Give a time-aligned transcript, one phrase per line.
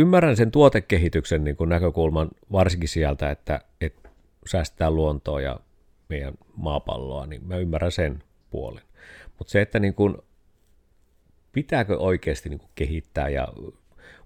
[0.00, 4.08] ymmärrän sen tuotekehityksen niin kuin näkökulman varsinkin sieltä, että, että
[4.46, 5.60] säästetään luontoa ja
[6.08, 8.82] meidän maapalloa, niin mä ymmärrän sen puolen.
[9.38, 10.16] Mutta se, että niin kuin,
[11.52, 13.48] pitääkö oikeasti niin kuin kehittää ja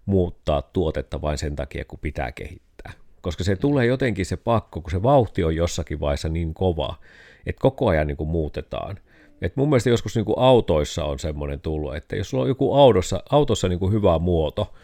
[0.07, 2.93] muuttaa tuotetta vain sen takia, kun pitää kehittää.
[3.21, 6.99] Koska se tulee jotenkin se pakko, kun se vauhti on jossakin vaiheessa niin kova,
[7.47, 8.99] että koko ajan niin kuin muutetaan.
[9.43, 12.75] Et mun mielestä joskus niin kuin autoissa on semmoinen tullut, että jos sulla on joku
[12.75, 14.75] autossa, autossa niin kuin hyvä muoto,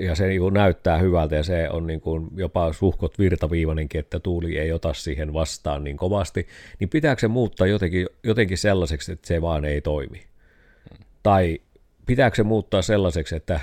[0.00, 4.20] ja se niin kuin näyttää hyvältä ja se on niin kuin jopa suhkot virtaviivainenkin, että
[4.20, 6.46] tuuli ei ota siihen vastaan niin kovasti,
[6.78, 10.22] niin pitääkö se muuttaa jotenkin, jotenkin sellaiseksi, että se vaan ei toimi?
[11.22, 11.60] Tai
[12.06, 13.60] pitääkö se muuttaa sellaiseksi, että,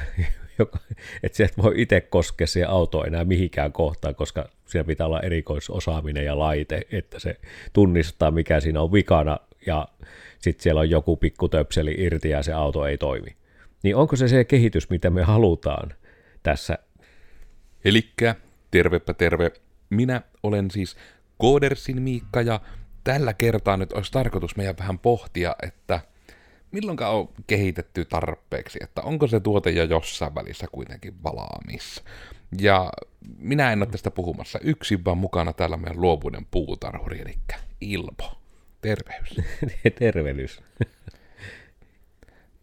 [1.23, 5.21] että se et voi itse koskea siihen autoon enää mihinkään kohtaan, koska siinä pitää olla
[5.21, 7.35] erikoisosaaminen ja laite, että se
[7.73, 9.87] tunnistaa, mikä siinä on vikana, ja
[10.39, 13.35] sitten siellä on joku pikku töpseli irti ja se auto ei toimi.
[13.83, 15.93] Niin onko se se kehitys, mitä me halutaan
[16.43, 16.77] tässä?
[17.85, 18.35] Elikkä,
[18.71, 19.51] tervepä terve.
[19.89, 20.97] Minä olen siis
[21.37, 22.61] Koodersin Miikka ja
[23.03, 25.99] tällä kertaa nyt olisi tarkoitus meidän vähän pohtia, että
[26.71, 32.03] milloin on kehitetty tarpeeksi, että onko se tuote jo jossain välissä kuitenkin valaamis.
[32.59, 32.91] Ja
[33.37, 37.33] minä en ole tästä puhumassa yksin, vaan mukana täällä meidän luovuuden puutarhuri, eli
[37.81, 38.37] Ilpo.
[38.81, 39.35] Terveys.
[39.99, 40.61] Tervehdys.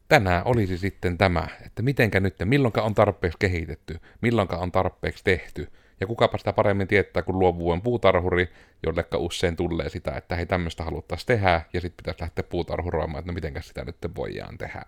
[0.08, 5.68] Tänään olisi sitten tämä, että mitenkä nyt, milloinka on tarpeeksi kehitetty, milloinka on tarpeeksi tehty,
[6.00, 8.48] ja kukapa sitä paremmin tietää kuin luovuuden puutarhuri,
[8.86, 13.32] jollekka usein tulee sitä, että hei tämmöistä haluttaisiin tehdä, ja sitten pitäisi lähteä puutarhuroimaan, että
[13.32, 14.82] no mitenkä sitä nyt voidaan tehdä.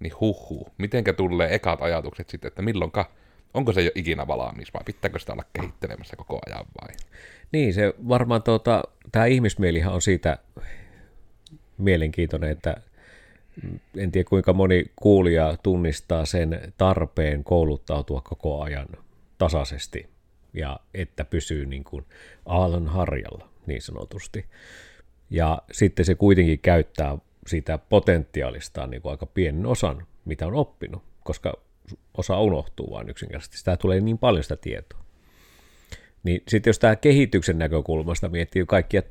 [0.00, 3.10] Niin huhu, mitenkä tulee ekat ajatukset sitten, että milloinka,
[3.54, 6.94] onko se jo ikinä valmis vai pitääkö sitä olla kehittelemässä koko ajan vai?
[7.52, 8.82] Niin, se varmaan tuota,
[9.12, 10.38] tämä ihmismielihan on siitä
[11.78, 12.76] mielenkiintoinen, että
[13.96, 18.88] en tiedä kuinka moni kuulija tunnistaa sen tarpeen kouluttautua koko ajan
[19.38, 20.08] tasaisesti
[20.54, 22.04] ja että pysyy niin kuin
[22.46, 24.46] aallon harjalla niin sanotusti.
[25.30, 31.02] Ja sitten se kuitenkin käyttää siitä potentiaalista niin kuin aika pienen osan, mitä on oppinut,
[31.24, 31.54] koska
[32.18, 33.58] osa unohtuu vain yksinkertaisesti.
[33.58, 35.00] Sitä tulee niin paljon sitä tietoa.
[36.22, 39.02] Niin sitten jos tämä kehityksen näkökulmasta miettii kaikkia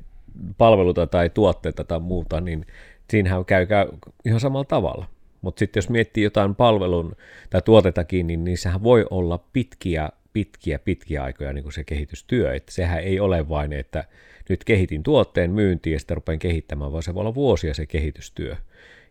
[0.58, 2.66] palveluita tai tuotteita tai muuta, niin
[3.10, 3.88] siinähän käy, käy
[4.24, 5.06] ihan samalla tavalla.
[5.42, 7.16] Mutta sitten jos miettii jotain palvelun
[7.50, 12.54] tai tuotetakin, niin niissähän voi olla pitkiä, pitkiä, pitkiä aikoja niin kuin se kehitystyö.
[12.54, 14.04] Että sehän ei ole vain, että
[14.48, 18.56] nyt kehitin tuotteen myyntiin ja sitten rupean kehittämään, vaan se voi olla vuosia se kehitystyö.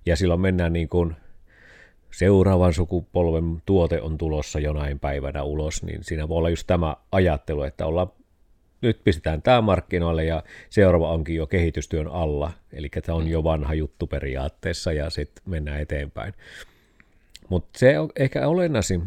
[0.06, 1.16] Ja silloin mennään niin kuin
[2.12, 7.64] seuraavan sukupolven tuote on tulossa jonain päivänä ulos, niin siinä voi olla just tämä ajattelu,
[7.64, 8.12] että ollaan
[8.82, 13.74] nyt pistetään tämä markkinoille ja seuraava onkin jo kehitystyön alla, eli tämä on jo vanha
[13.74, 16.34] juttu periaatteessa ja sitten mennään eteenpäin.
[17.50, 19.04] Mutta se on ehkä olennaisin,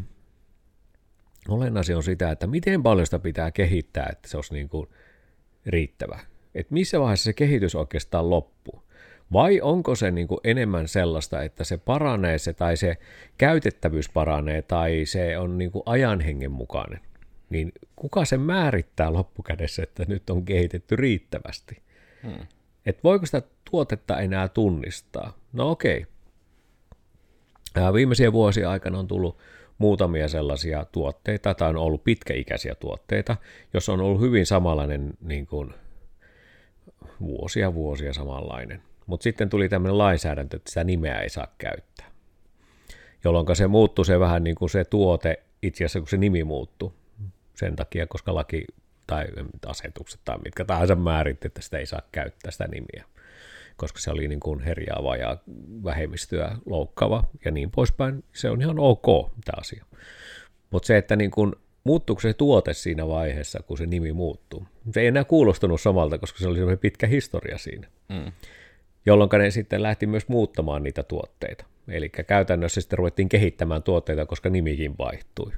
[1.48, 4.88] olennaisin on sitä, että miten paljon sitä pitää kehittää, että se olisi niin kuin
[5.66, 6.18] riittävä.
[6.54, 8.82] Että missä vaiheessa se kehitys oikeastaan loppuu.
[9.32, 12.96] Vai onko se niin kuin enemmän sellaista, että se paranee se tai se
[13.38, 17.00] käytettävyys paranee tai se on niin kuin ajan hengen mukainen?
[17.50, 21.82] Niin kuka se määrittää loppukädessä, että nyt on kehitetty riittävästi?
[22.22, 22.46] Hmm.
[22.86, 25.38] Et voiko sitä tuotetta enää tunnistaa?
[25.52, 26.06] No okei.
[27.94, 29.38] Viimeisiä vuosia aikana on tullut
[29.78, 33.36] muutamia sellaisia tuotteita, tai on ollut pitkäikäisiä tuotteita,
[33.74, 35.74] jos on ollut hyvin samanlainen niin kuin,
[37.20, 38.82] vuosia vuosia samanlainen.
[39.06, 42.10] Mutta sitten tuli tämmöinen lainsäädäntö, että sitä nimeä ei saa käyttää.
[43.24, 46.92] Jolloin se muuttui se vähän niin kuin se tuote, itse asiassa kun se nimi muuttui
[47.58, 48.64] sen takia, koska laki
[49.06, 49.26] tai
[49.66, 53.04] asetukset tai mitkä tahansa määritti, että sitä ei saa käyttää sitä nimiä,
[53.76, 55.36] koska se oli niin kuin herjaava ja
[55.84, 58.24] vähemmistöä loukkaava ja niin poispäin.
[58.32, 59.06] Se on ihan ok
[59.44, 59.84] tämä asia.
[60.70, 61.52] Mutta se, että niin kuin,
[61.84, 66.38] muuttuuko se tuote siinä vaiheessa, kun se nimi muuttuu, se ei enää kuulostanut samalta, koska
[66.38, 67.88] se oli semmoinen pitkä historia siinä.
[68.08, 68.32] Mm
[69.08, 71.64] jolloin ne sitten lähti myös muuttamaan niitä tuotteita.
[71.88, 75.52] Eli käytännössä sitten ruvettiin kehittämään tuotteita, koska nimikin vaihtui.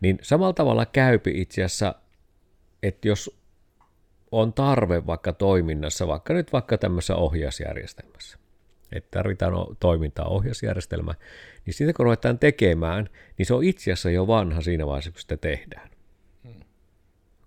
[0.00, 1.94] Niin samalla tavalla käypi itse asiassa,
[2.82, 3.40] että jos
[4.32, 8.38] on tarve vaikka toiminnassa, vaikka nyt vaikka tämmöisessä ohjausjärjestelmässä,
[8.92, 11.14] että tarvitaan toimintaa ohjausjärjestelmä,
[11.66, 13.08] niin siitä kun ruvetaan tekemään,
[13.38, 15.90] niin se on itse asiassa jo vanha siinä vaiheessa, kun sitä tehdään.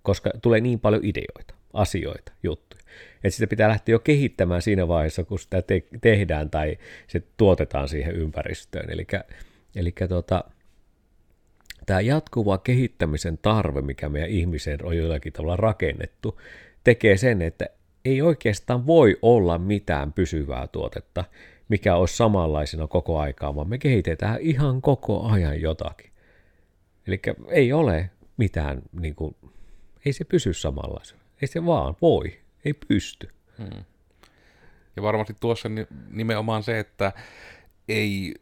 [0.03, 2.79] Koska tulee niin paljon ideoita, asioita, juttuja
[3.23, 7.87] että sitä pitää lähteä jo kehittämään siinä vaiheessa, kun sitä te- tehdään tai se tuotetaan
[7.87, 8.89] siihen ympäristöön.
[8.89, 9.07] Eli,
[9.75, 10.43] eli tota,
[11.89, 16.41] tämä jatkuva kehittämisen tarve, mikä meidän ihmiseen on jollakin tavalla rakennettu,
[16.83, 17.65] tekee sen, että
[18.05, 21.25] ei oikeastaan voi olla mitään pysyvää tuotetta,
[21.69, 26.11] mikä olisi samanlaisena koko aikaa, vaan me kehitetään ihan koko ajan jotakin.
[27.07, 29.35] Eli ei ole mitään, niin kuin,
[30.05, 31.21] ei se pysy samanlaisena.
[31.41, 33.29] Ei se vaan voi, ei pysty.
[33.57, 33.83] Hmm.
[34.95, 35.69] Ja varmasti tuossa
[36.11, 37.11] nimenomaan se, että
[37.87, 38.33] ei,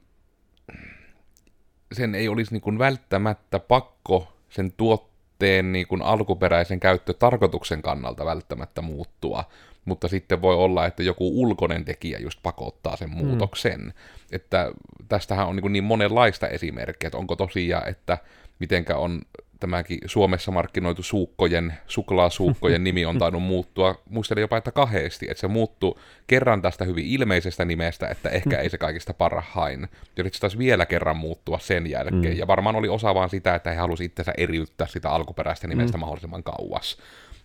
[1.91, 8.81] sen ei olisi niin kuin välttämättä pakko sen tuotteen niin kuin alkuperäisen käyttötarkoituksen kannalta välttämättä
[8.81, 9.43] muuttua,
[9.85, 13.25] mutta sitten voi olla, että joku ulkoinen tekijä just pakottaa sen hmm.
[13.25, 13.81] muutoksen.
[13.81, 13.91] Mm.
[14.31, 14.71] Että
[15.09, 18.17] tästähän on niin, niin monenlaista esimerkkiä, että onko tosiaan, että
[18.59, 19.21] mitenkä on
[19.59, 25.47] tämäkin Suomessa markkinoitu suukkojen, suklaasuukkojen nimi on tainnut muuttua, muistelin jopa, että kahdesti, että se
[25.47, 25.95] muuttui
[26.27, 29.87] kerran tästä hyvin ilmeisestä nimestä, että ehkä ei se kaikista parhain,
[30.17, 32.39] ja se taisi vielä kerran muuttua sen jälkeen, mm.
[32.39, 35.99] ja varmaan oli osa vaan sitä, että he halusivat itsensä eriyttää sitä alkuperäistä nimestä mm.
[35.99, 36.97] mahdollisimman kauas.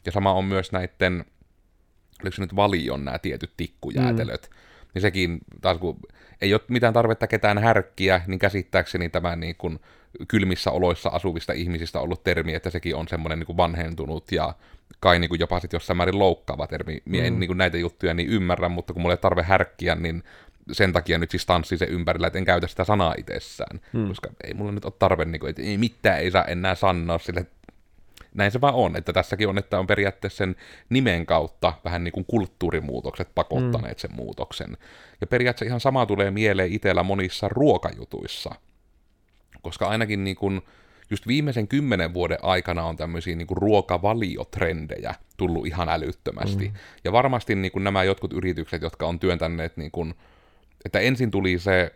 [0.07, 1.25] Ja sama on myös näiden,
[2.23, 4.57] oliko se nyt valion nämä tietyt tikkujäätelöt, mm.
[4.95, 6.01] niin sekin taas kun
[6.41, 9.79] ei ole mitään tarvetta ketään härkkiä, niin käsittääkseni tämä niin kuin,
[10.29, 14.55] kylmissä oloissa asuvista ihmisistä ollut termi, että sekin on semmoinen niin vanhentunut ja
[15.01, 17.03] kai niin kuin jopa sitten jossain määrin loukkaava termi.
[17.05, 17.41] Mie en mm.
[17.41, 20.23] niin kuin näitä juttuja niin ymmärrä, mutta kun mulla ei tarve härkkiä, niin
[20.73, 24.09] sen takia nyt siis tanssii se ympärillä, että en käytä sitä sanaa itsessään, mm.
[24.09, 27.19] koska ei mulla nyt ole tarve, niin kuin, että ei mitään ei saa enää sanoa
[27.19, 27.47] sille,
[28.35, 30.57] näin se vaan on, että tässäkin on, että on periaatteessa sen
[30.89, 34.01] nimen kautta vähän niin kuin kulttuurimuutokset pakottaneet mm.
[34.01, 34.77] sen muutoksen.
[35.21, 38.55] Ja periaatteessa ihan sama tulee mieleen itsellä monissa ruokajutuissa,
[39.63, 40.63] koska ainakin niin kuin
[41.11, 46.69] just viimeisen kymmenen vuoden aikana on tämmöisiä niin kuin ruokavaliotrendejä tullut ihan älyttömästi.
[46.69, 46.75] Mm.
[47.05, 50.15] Ja varmasti niin kuin nämä jotkut yritykset, jotka on työntäneet, niin kuin,
[50.85, 51.95] että ensin tuli se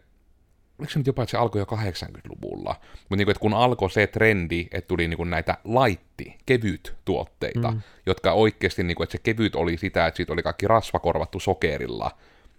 [0.78, 3.90] oliko se nyt jopa, että se alkoi jo 80-luvulla, mutta niin kuin, että kun alkoi
[3.90, 7.80] se trendi, että tuli niin kuin näitä laitti, kevyt tuotteita, mm.
[8.06, 11.40] jotka oikeasti, niin kuin, että se kevyt oli sitä, että siitä oli kaikki rasva korvattu
[11.40, 12.10] sokerilla,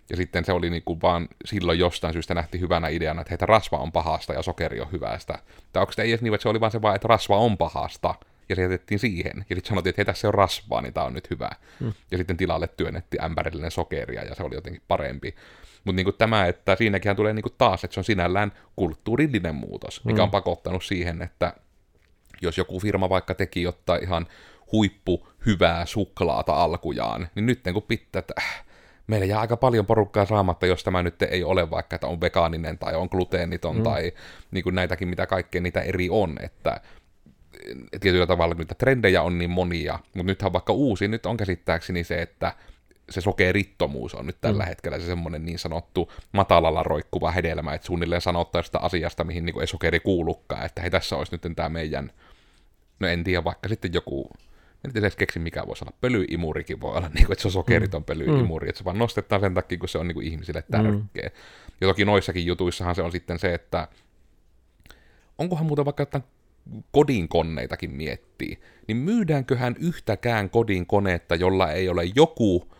[0.09, 3.45] ja sitten se oli niin kuin vaan silloin jostain syystä nähti hyvänä ideana, että heitä
[3.45, 5.39] rasva on pahasta ja sokeri on hyvästä.
[5.73, 7.57] Tai onko se ei edes niin, että se oli vaan se vaan, että rasva on
[7.57, 8.15] pahasta,
[8.49, 9.45] ja se jätettiin siihen.
[9.49, 11.49] Ja sitten sanottiin, että hei, tässä on rasvaa, niin tämä on nyt hyvä.
[11.79, 11.93] Mm.
[12.11, 15.35] Ja sitten tilalle työnnettiin ämpärillinen sokeria, ja se oli jotenkin parempi.
[15.83, 20.17] Mutta niinku tämä, että siinäkin tulee niinku taas, että se on sinällään kulttuurillinen muutos, mikä
[20.17, 20.23] mm.
[20.23, 21.53] on pakottanut siihen, että
[22.41, 24.27] jos joku firma vaikka teki jotain ihan
[24.71, 28.65] huippu hyvää suklaata alkujaan, niin nyt kun pitää, että äh,
[29.07, 32.77] meillä jää aika paljon porukkaa saamatta, jos tämä nyt ei ole vaikka, että on vegaaninen
[32.77, 33.83] tai on gluteeniton mm.
[33.83, 34.11] tai
[34.51, 36.81] niin kuin näitäkin, mitä kaikkea niitä eri on, että
[37.99, 42.21] tietyllä tavalla niitä trendejä on niin monia, mutta nythän vaikka uusi nyt on käsittääkseni se,
[42.21, 42.53] että
[43.09, 44.67] se sokerittomuus on nyt tällä mm.
[44.67, 49.61] hetkellä se semmoinen niin sanottu matalalla roikkuva hedelmä, että suunnilleen sanottaa sitä asiasta, mihin niin
[49.61, 52.11] ei sokeri kuulukaan, että hei tässä olisi nyt tämä meidän,
[52.99, 54.29] no en tiedä, vaikka sitten joku,
[54.85, 58.01] en edes keksi mikä voisi olla, pölyimurikin voi olla, niin kuin, että se on sokeriton
[58.01, 58.05] mm.
[58.05, 58.69] pölyimuri, mm.
[58.69, 61.29] että se vaan nostetaan sen takia, kun se on niin kuin ihmisille tärkeä.
[61.29, 61.37] Mm.
[61.81, 63.87] Ja toki noissakin jutuissahan se on sitten se, että
[65.37, 66.23] onkohan muuten vaikka jotain
[66.91, 72.71] kodinkoneitakin miettii, niin myydäänköhän yhtäkään kodinkoneetta, jolla ei ole joku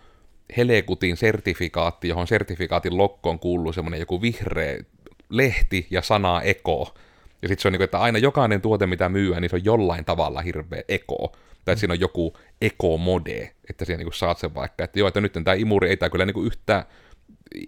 [0.58, 4.84] Helekutin sertifikaatti, johon sertifikaatin lokkoon kuuluu semmoinen joku vihreä
[5.30, 6.94] lehti ja sana eko.
[7.42, 9.66] Ja sitten se on niin kuin, että aina jokainen tuote, mitä myyä, niin se on
[9.66, 11.36] jollain tavalla hirveä eko.
[11.66, 15.22] Tai että siinä on joku ekomode, että siinä niin saat sen vaikka, että joo, että
[15.22, 16.84] nyt tämä imuri ei tämä kyllä niin yhtään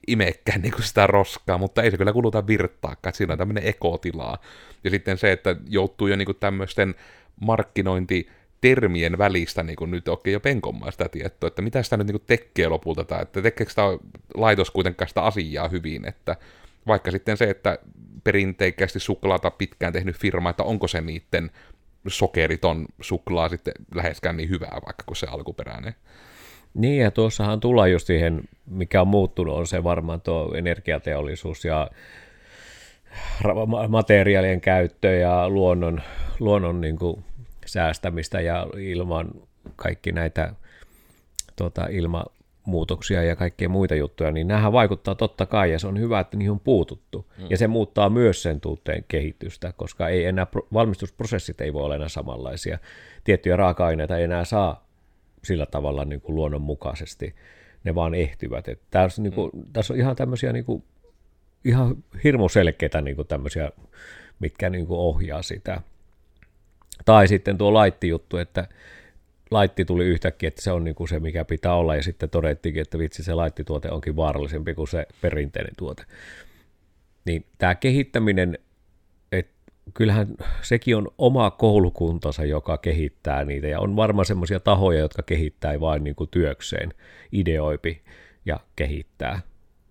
[0.08, 4.38] imekkään niin sitä roskaa, mutta ei se kyllä kuluta virtaakaan, että siinä on tämmöinen ekotilaa.
[4.84, 6.96] Ja sitten se, että joutuu jo niin tämmöisten
[7.42, 8.30] markkinointi
[8.62, 12.20] termien välistä niin kuin nyt oikein jo penkomaan sitä tietoa, että mitä sitä nyt niin
[12.20, 13.82] kuin tekee lopulta, tai että tekeekö sitä
[14.36, 16.36] laitos kuitenkaan sitä asiaa hyvin, että
[16.88, 17.80] vaikka sitten se, että
[18.24, 21.52] perinteikkäästi suklaata pitkään tehnyt firma, että onko se niiden
[22.08, 25.96] sokeriton suklaa sitten läheskään niin hyvää vaikka kuin se alkuperäinen.
[26.74, 31.90] Niin, ja tuossahan tullaan just siihen, mikä on muuttunut, on se varmaan tuo energiateollisuus ja
[33.88, 36.02] materiaalien käyttö ja luonnon,
[36.40, 37.24] luonnon niin kuin
[37.66, 39.32] säästämistä ja ilman
[39.76, 40.54] kaikki näitä
[41.56, 41.88] tota,
[42.70, 46.38] ilmamuutoksia ja kaikkia muita juttuja, niin nämähän vaikuttaa totta kai, ja se on hyvä, että
[46.38, 47.26] niihin on puututtu.
[47.38, 47.48] Mm.
[47.50, 52.10] Ja se muuttaa myös sen tuotteen kehitystä, koska ei enää, valmistusprosessit ei voi olla enää
[52.10, 52.80] samanlaisia.
[53.24, 54.88] Tiettyjä raaka-aineita ei enää saa
[55.44, 57.36] sillä tavalla niin kuin luonnonmukaisesti,
[57.84, 58.68] ne vaan ehtyvät.
[58.68, 59.64] Et tässä, niin kuin, mm.
[59.74, 60.84] tässä on ihan tämmöisiä niin kuin,
[61.66, 63.72] ihan hirmu selkeitä niin kuin tämmöisiä,
[64.40, 65.82] mitkä niin kuin ohjaa sitä.
[67.06, 68.68] Tai sitten tuo laitti-juttu, että
[69.52, 72.82] laitti tuli yhtäkkiä, että se on niin kuin se, mikä pitää olla, ja sitten todettiinkin,
[72.82, 76.04] että vitsi, se laittituote onkin vaarallisempi kuin se perinteinen tuote.
[77.26, 78.58] Niin tämä kehittäminen,
[79.32, 79.54] että
[79.94, 80.28] kyllähän
[80.62, 86.04] sekin on oma koulukuntansa, joka kehittää niitä, ja on varmaan semmoisia tahoja, jotka kehittää vain
[86.04, 86.94] niin kuin työkseen,
[87.32, 88.02] ideoipi
[88.46, 89.42] ja kehittää.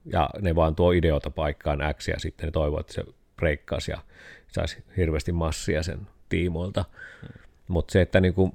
[0.04, 3.04] Ja ne vaan tuo ideota paikkaan X, ja sitten ne toivoo, että se
[3.36, 3.98] breikkaisi ja
[4.48, 6.84] saisi hirveästi massia sen tiimoilta.
[7.68, 8.52] Mutta se, että niin kuin,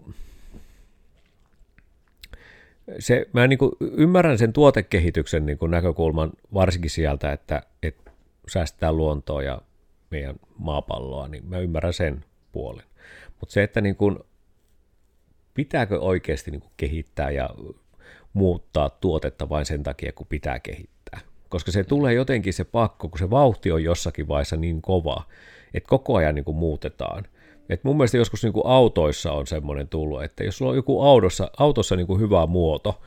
[2.99, 8.11] se, mä niin ymmärrän sen tuotekehityksen niin näkökulman varsinkin sieltä, että, että
[8.47, 9.61] säästetään luontoa ja
[10.09, 12.85] meidän maapalloa, niin mä ymmärrän sen puolen.
[13.39, 14.19] Mutta se, että niin kuin,
[15.53, 17.49] pitääkö oikeasti niin kuin kehittää ja
[18.33, 21.19] muuttaa tuotetta vain sen takia, kun pitää kehittää.
[21.49, 25.23] Koska se tulee jotenkin se pakko, kun se vauhti on jossakin vaiheessa niin kova,
[25.73, 27.23] että koko ajan niin kuin muutetaan.
[27.69, 31.01] Et mun mielestä joskus niin kuin autoissa on semmoinen tullut, että jos sulla on joku
[31.01, 33.01] autossa, autossa niin kuin hyvä muoto,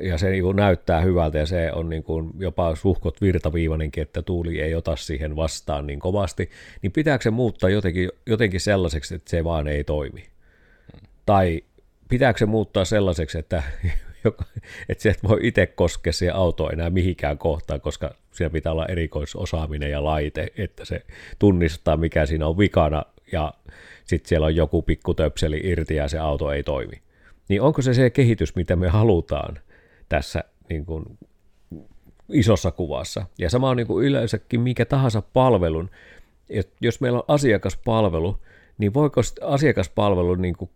[0.00, 4.22] ja se niin kuin näyttää hyvältä ja se on niin kuin jopa suhkot virtaviivainenkin, että
[4.22, 6.50] tuuli ei ota siihen vastaan niin kovasti,
[6.82, 10.24] niin pitääkö se muuttaa jotenkin, jotenkin sellaiseksi, että se vaan ei toimi?
[11.26, 11.62] Tai
[12.08, 13.62] pitääkö se muuttaa sellaiseksi, että,
[14.88, 18.86] että se et voi itse koskea siihen autoon enää mihinkään kohtaan, koska siellä pitää olla
[18.86, 21.02] erikoisosaaminen ja laite, että se
[21.38, 23.54] tunnistaa, mikä siinä on vikana, ja
[24.08, 27.02] sitten siellä on joku pikku töpseli irti ja se auto ei toimi.
[27.48, 29.58] Niin onko se se kehitys, mitä me halutaan
[30.08, 31.04] tässä niin kuin
[32.28, 33.26] isossa kuvassa?
[33.38, 35.90] Ja sama on niin kuin yleensäkin mikä tahansa palvelun,
[36.50, 38.38] että jos meillä on asiakaspalvelu,
[38.78, 40.70] niin voiko asiakaspalvelu, niin kuin,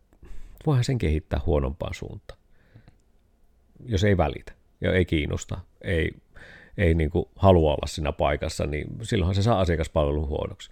[0.67, 2.41] voihan sen kehittää huonompaan suuntaan,
[3.87, 6.11] jos ei välitä ja ei kiinnosta, ei,
[6.79, 10.71] ei niin kuin halua olla siinä paikassa, niin silloinhan se saa asiakaspalvelun huonoksi.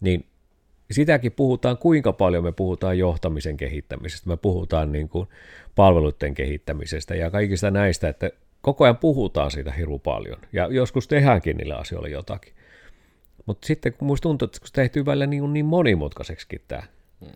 [0.00, 0.26] Niin
[0.92, 5.28] sitäkin puhutaan, kuinka paljon me puhutaan johtamisen kehittämisestä, me puhutaan niin kuin
[5.74, 8.30] palveluiden kehittämisestä ja kaikista näistä, että
[8.60, 12.52] koko ajan puhutaan siitä hirveän paljon ja joskus tehdäänkin niillä asioilla jotakin.
[13.46, 16.82] Mutta sitten kun musta tuntuu, että se tehty välillä niin, niin monimutkaiseksikin tämä,
[17.20, 17.32] hmm.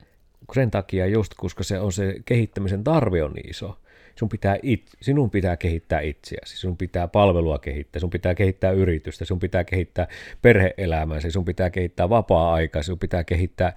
[0.54, 3.78] sen takia just, koska se on se kehittämisen tarve on niin iso,
[4.18, 9.24] sun pitää it, sinun pitää kehittää itseäsi, sinun pitää palvelua kehittää, sun pitää kehittää yritystä,
[9.24, 10.08] sun pitää kehittää
[10.42, 13.72] perheelämääsi, sun pitää kehittää vapaa-aikaa, sun pitää kehittää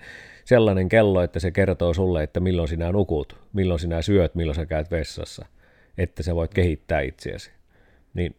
[0.45, 4.65] sellainen kello, että se kertoo sulle, että milloin sinä nukut, milloin sinä syöt, milloin sä
[4.65, 5.45] käyt vessassa,
[5.97, 7.51] että sä voit kehittää itseäsi.
[8.13, 8.35] Niin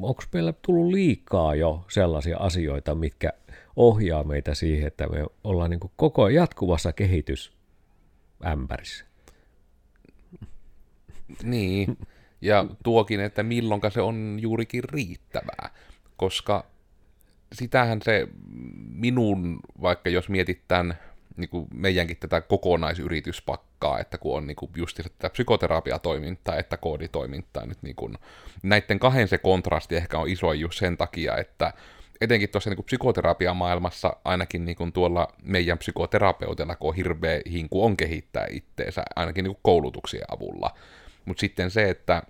[0.00, 3.32] onko meillä tullut liikaa jo sellaisia asioita, mitkä
[3.76, 9.11] ohjaa meitä siihen, että me ollaan niin koko jatkuvassa kehitysämpärissä?
[11.42, 11.98] Niin,
[12.40, 15.70] ja tuokin, että milloinka se on juurikin riittävää,
[16.16, 16.66] koska
[17.52, 18.28] sitähän se
[18.94, 20.98] minun, vaikka jos mietitään
[21.36, 27.66] niin kuin meidänkin tätä kokonaisyrityspakkaa, että kun on niin kuin just tätä psykoterapiatoimintaa, että kooditoimintaa,
[27.66, 28.18] nyt niin kuin,
[28.62, 31.72] näiden kahden se kontrasti ehkä on iso just sen takia, että
[32.20, 37.96] etenkin tuossa niin psykoterapiamaailmassa, ainakin niin kuin tuolla meidän psykoterapeutilla, kun on hirveä hinku on
[37.96, 40.70] kehittää itteensä, ainakin niin kuin koulutuksien avulla,
[41.24, 42.22] mutta sitten se, että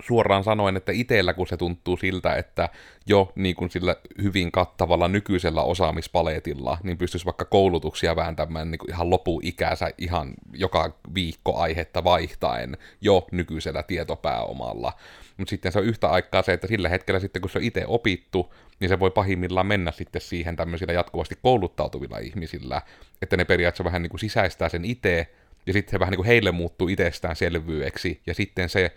[0.00, 2.68] suoraan sanoen, että itsellä kun se tuntuu siltä, että
[3.06, 8.90] jo niin kuin sillä hyvin kattavalla nykyisellä osaamispaletilla, niin pystyisi vaikka koulutuksia vääntämään niin kuin
[8.90, 14.92] ihan lopuikänsä ihan joka viikko aihetta vaihtaen jo nykyisellä tietopääomalla.
[15.36, 17.84] Mutta sitten se on yhtä aikaa se, että sillä hetkellä sitten kun se on itse
[17.86, 22.82] opittu, niin se voi pahimmillaan mennä sitten siihen tämmöisillä jatkuvasti kouluttautuvilla ihmisillä,
[23.22, 25.26] että ne periaatteessa vähän niin kuin sisäistää sen itse,
[25.68, 28.92] ja sitten se vähän niin kuin heille muuttuu itsestäänselvyydeksi, ja sitten se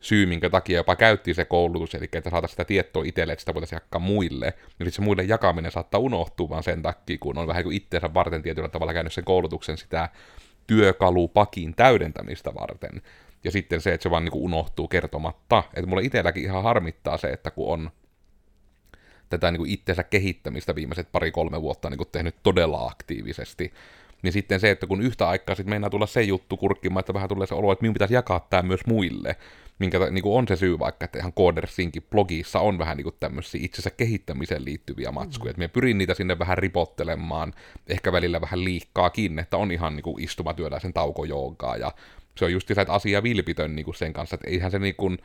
[0.00, 3.54] syy, minkä takia jopa käytti se koulutus, eli että saataisiin sitä tietoa itselle, että sitä
[3.54, 7.62] voitaisiin jakaa muille, niin se muille jakaminen saattaa unohtua vaan sen takia, kun on vähän
[7.62, 10.08] kuin itseensä varten tietyllä tavalla käynyt sen koulutuksen sitä
[10.66, 13.02] työkalupakin täydentämistä varten.
[13.44, 15.62] Ja sitten se, että se vaan niin kuin unohtuu kertomatta.
[15.74, 17.90] Että mulle itselläkin ihan harmittaa se, että kun on
[19.28, 23.72] tätä niin kuin itsensä kehittämistä viimeiset pari-kolme vuotta niin kuin tehnyt todella aktiivisesti,
[24.26, 27.28] niin sitten se, että kun yhtä aikaa sitten meinaa tulla se juttu kurkkimaan, että vähän
[27.28, 29.36] tulee se olo, että minun pitäisi jakaa tämä myös muille,
[29.78, 33.16] minkä niin kuin on se syy vaikka, että ihan Codersinkin blogissa on vähän niin kuin
[33.20, 35.50] tämmöisiä itsensä kehittämiseen liittyviä matskuja, mm.
[35.50, 37.52] että minä pyrin niitä sinne vähän ripottelemaan,
[37.86, 41.92] ehkä välillä vähän liikkaakin, että on ihan niin kuin istumatyöläisen taukojoogaa, ja
[42.38, 44.96] se on just se, että asia vilpitön niin kuin sen kanssa, että eihän se niin
[44.96, 45.18] kuin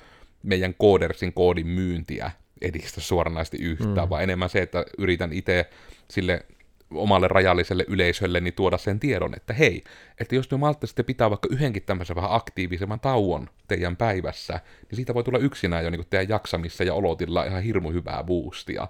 [0.43, 2.31] meidän Codersin koodin myyntiä
[2.61, 4.09] edistä suoranaisesti yhtään, mm.
[4.09, 5.69] vaan enemmän se, että yritän itse
[6.11, 6.45] sille
[6.93, 9.83] omalle rajalliselle yleisölle niin tuoda sen tiedon, että hei,
[10.19, 15.13] että jos te malttaisitte pitää vaikka yhdenkin tämmöisen vähän aktiivisemman tauon teidän päivässä, niin siitä
[15.13, 18.87] voi tulla yksinään jo niin teidän jaksamissa ja olotilla ihan hirmu hyvää boostia.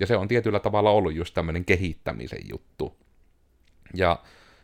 [0.00, 2.96] Ja se on tietyllä tavalla ollut just tämmöinen kehittämisen juttu.
[3.94, 4.18] Ja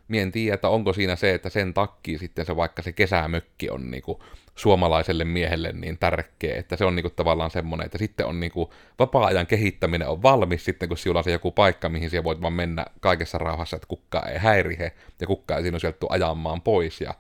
[0.09, 3.91] mien tiedä, että onko siinä se, että sen takia sitten se vaikka se kesämökki on
[3.91, 4.23] niinku
[4.55, 9.47] suomalaiselle miehelle niin tärkeä, että se on niinku tavallaan semmoinen, että sitten on niinku vapaa-ajan
[9.47, 12.87] kehittäminen on valmis sitten, kun sinulla on se joku paikka, mihin siellä voit vaan mennä
[13.01, 17.01] kaikessa rauhassa, että kukka ei häirihe ja kukka ei siinä sieltä ajamaan pois.
[17.01, 17.15] Ja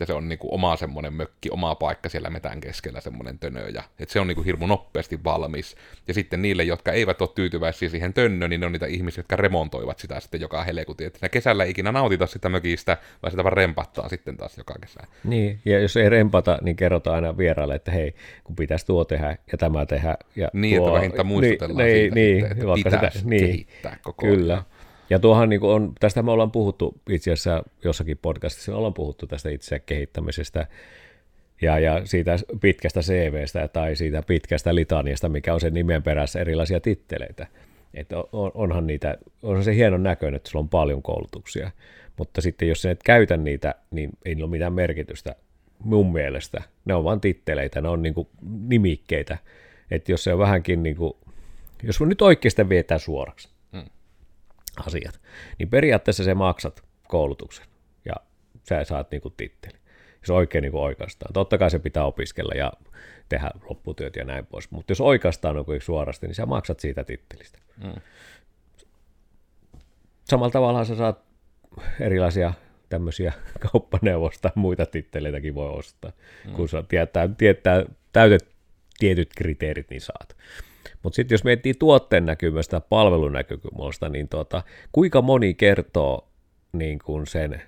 [0.00, 3.68] että se on niin kuin oma semmoinen mökki, oma paikka siellä metän keskellä semmoinen tönö,
[3.68, 5.76] ja että se on niin kuin hirmu nopeasti valmis.
[6.08, 9.36] Ja sitten niille, jotka eivät ole tyytyväisiä siihen tönnöön, niin ne on niitä ihmisiä, jotka
[9.36, 11.04] remontoivat sitä sitten joka helekuti.
[11.04, 15.00] Että kesällä ei ikinä nautita sitä mökistä, vaan sitä vaan rempattaa sitten taas joka kesä.
[15.24, 18.14] Niin, ja jos ei rempata, niin kerrotaan aina vieraille, että hei,
[18.44, 20.16] kun pitäisi tuo tehdä ja tämä tehdä.
[20.36, 23.46] Ja niin, tuo, että vähintään muistutellaan niin, siitä, niin, sitten, että vaikka pitäisi sitä, niin,
[23.46, 24.52] kehittää koko Kyllä.
[24.52, 24.64] ajan.
[25.10, 29.26] Ja tuohan niin on, tästä me ollaan puhuttu itse asiassa jossakin podcastissa, me ollaan puhuttu
[29.26, 30.66] tästä itse kehittämisestä
[31.62, 36.80] ja, ja siitä pitkästä CVstä tai siitä pitkästä litaniasta, mikä on sen nimen perässä erilaisia
[36.80, 37.46] titteleitä.
[37.94, 41.70] Että on, onhan niitä, onhan se hienon näköinen, että sulla on paljon koulutuksia,
[42.16, 45.36] mutta sitten jos sä et käytä niitä, niin ei niillä ole mitään merkitystä
[45.78, 46.62] mun mielestä.
[46.84, 48.14] Ne on vain titteleitä, ne on niin
[48.68, 49.38] nimikkeitä.
[49.90, 51.12] Että jos se on vähänkin, niin kuin,
[51.82, 53.48] jos nyt oikeasti vietää suoraksi,
[54.86, 55.20] asiat,
[55.58, 57.66] niin periaatteessa se maksat koulutuksen
[58.04, 58.14] ja
[58.68, 59.78] sä saat niinku titteli.
[60.20, 61.32] Jos oikein niinku oikeastaan.
[61.32, 62.72] Totta kai se pitää opiskella ja
[63.28, 67.04] tehdä lopputyöt ja näin pois, mutta jos oikeastaan on kuin suorasti, niin sä maksat siitä
[67.04, 67.58] tittelistä.
[67.84, 68.00] Mm.
[70.24, 71.20] Samalla tavalla sä saat
[72.00, 72.52] erilaisia
[72.88, 73.32] tämmöisiä
[73.72, 76.12] kauppaneuvosta muita titteleitäkin voi ostaa,
[76.46, 76.52] mm.
[76.52, 78.48] kun sä tietää, tietää, täytet
[78.98, 80.36] tietyt kriteerit, niin saat.
[81.02, 86.28] Mutta sitten jos miettii tuotteen näkymästä palvelun näkökulmasta, niin tota, kuinka moni kertoo
[86.72, 87.62] niin kuin sen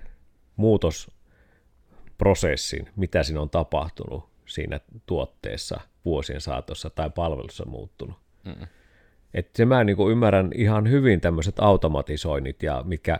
[0.55, 8.15] muutosprosessin, mitä siinä on tapahtunut siinä tuotteessa vuosien saatossa tai palvelussa muuttunut.
[8.43, 8.67] Mm.
[9.33, 13.19] Et se mä niin kuin ymmärrän ihan hyvin tämmöiset automatisoinnit, ja mikä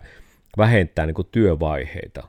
[0.57, 2.27] vähentää niin kuin työvaiheita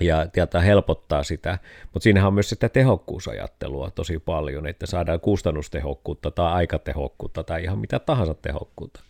[0.00, 6.30] ja tietää helpottaa sitä, mutta siinähän on myös sitä tehokkuusajattelua tosi paljon, että saadaan kustannustehokkuutta
[6.30, 9.00] tai aikatehokkuutta tai ihan mitä tahansa tehokkuutta.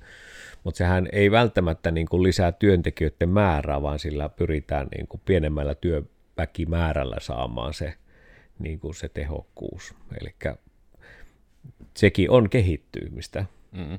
[0.64, 5.74] Mutta sehän ei välttämättä niin kuin lisää työntekijöiden määrää, vaan sillä pyritään niin kuin pienemmällä
[5.74, 7.94] työväkimäärällä saamaan se,
[8.58, 9.94] niin kuin se tehokkuus.
[10.20, 10.34] Eli
[11.96, 13.44] sekin on kehittymistä.
[13.72, 13.98] Mm.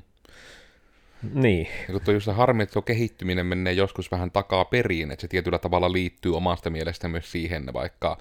[1.34, 1.68] Niin.
[1.88, 5.28] Ja kun just se harmi, että tuo kehittyminen menee joskus vähän takaa periin, että se
[5.28, 8.18] tietyllä tavalla liittyy omasta mielestä myös siihen, vaikka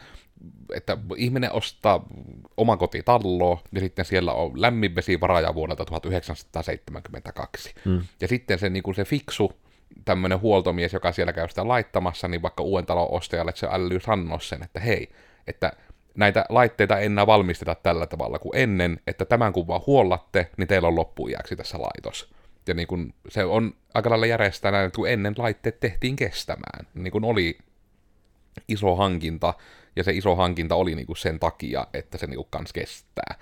[0.74, 2.06] että ihminen ostaa
[2.58, 7.74] omakotitalloa ja sitten siellä on lämminvesivaraja vuodelta 1972.
[7.86, 8.02] Mm.
[8.22, 9.52] Ja sitten se, niin kuin se fiksu
[10.06, 14.00] tämmöinen huoltomies, joka siellä käy sitä laittamassa, niin vaikka uuden talon ostajalle, että se älyy
[14.00, 15.12] sanoa sen, että hei,
[15.48, 15.72] että
[16.16, 20.68] näitä laitteita ei enää valmisteta tällä tavalla kuin ennen, että tämän kun vaan huollatte, niin
[20.68, 22.34] teillä on loppuiäksi tässä laitos.
[22.68, 27.24] Ja niin kun, se on aika lailla että kun ennen laitteet tehtiin kestämään, niin kun
[27.24, 27.58] oli
[28.68, 29.54] iso hankinta,
[29.96, 33.36] ja se iso hankinta oli niin kuin sen takia, että se niin kuin kans kestää.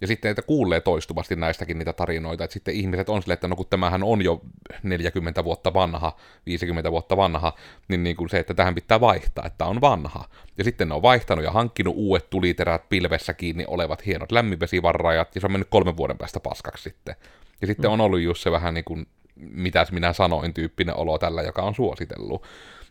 [0.00, 3.56] Ja sitten, että kuulee toistuvasti näistäkin niitä tarinoita, että sitten ihmiset on silleen, että no
[3.56, 4.40] kun tämähän on jo
[4.82, 7.52] 40 vuotta vanha, 50 vuotta vanha,
[7.88, 10.28] niin, niin kuin se, että tähän pitää vaihtaa, että on vanha.
[10.58, 15.40] Ja sitten ne on vaihtanut ja hankkinut uudet tuliterät pilvessä kiinni olevat hienot lämminvesivarrajat, ja
[15.40, 17.14] se on mennyt kolmen vuoden päästä paskaksi sitten.
[17.60, 17.92] Ja sitten mm.
[17.92, 21.74] on ollut just se vähän niin kuin, mitäs minä sanoin, tyyppinen olo tällä, joka on
[21.74, 22.42] suositellut.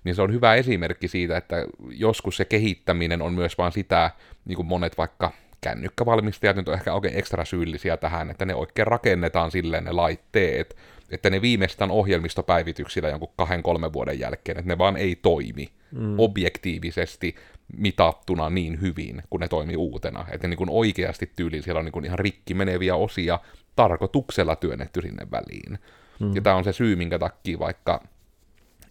[0.04, 4.12] Niin se on hyvä esimerkki siitä, että joskus se kehittäminen on myös vaan sitä,
[4.46, 8.88] niin kuin monet vaikka kännykkävalmistajat nyt on ehkä oikein ekstra syyllisiä tähän, että ne oikein
[8.88, 10.78] rakennetaan silleen ne laitteet,
[11.12, 16.20] että ne viimeistään ohjelmistopäivityksillä jonkun kahden, kolmen vuoden jälkeen, että ne vaan ei toimi mm.
[16.20, 17.36] objektiivisesti
[17.78, 20.26] mitattuna niin hyvin, kun ne toimii uutena.
[20.32, 23.40] Että niin kuin oikeasti tyyliin siellä on niin kuin ihan rikki meneviä osia
[23.78, 25.80] tarkoituksella työnnetty sinne väliin.
[26.20, 26.36] Mm.
[26.36, 28.04] Ja tämä on se syy, minkä takia vaikka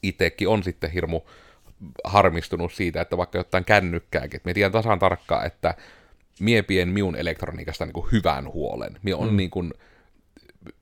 [0.03, 1.21] itsekin on sitten hirmu
[2.05, 5.75] harmistunut siitä, että vaikka jotain kännykkääkin, että me tiedän tasan tarkkaan, että
[6.41, 8.99] mie pien miun elektroniikasta niin kuin hyvän huolen.
[9.03, 9.37] Mie on mm.
[9.37, 9.73] niin kuin,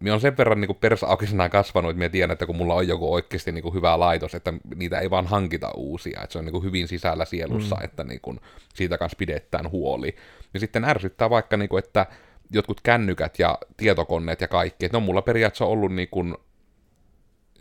[0.00, 3.14] Mie on sen verran niin persaukisena kasvanut, että mie tiedän, että kun mulla on joku
[3.14, 6.52] oikeasti niin kuin hyvä laitos, että niitä ei vaan hankita uusia, että se on niin
[6.52, 7.84] kuin hyvin sisällä sielussa, mm.
[7.84, 8.40] että niin kuin
[8.74, 10.16] siitä kanssa pidetään huoli.
[10.54, 12.06] Ja sitten ärsyttää vaikka, niin kuin, että
[12.50, 16.34] jotkut kännykät ja tietokoneet ja kaikki, että ne on mulla periaatteessa ollut niin kuin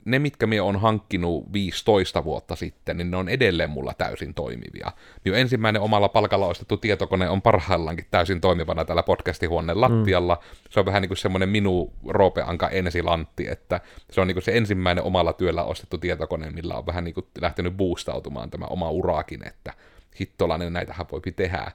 [0.06, 4.92] ne, mitkä me on hankkinut 15 vuotta sitten, niin ne on edelleen mulla täysin toimivia.
[5.26, 10.36] Niin ensimmäinen omalla palkalla ostettu tietokone on parhaillaankin täysin toimivana täällä podcastihuoneen lattialla.
[10.36, 10.58] Mm.
[10.70, 14.44] Se on vähän niin kuin semmoinen minu Roope Anka ensilantti, että se on niin kuin
[14.44, 18.90] se ensimmäinen omalla työllä ostettu tietokone, millä on vähän niin kuin lähtenyt boostautumaan tämä oma
[18.90, 19.74] uraakin, että
[20.20, 21.72] hittolainen näitähän voipi tehdä.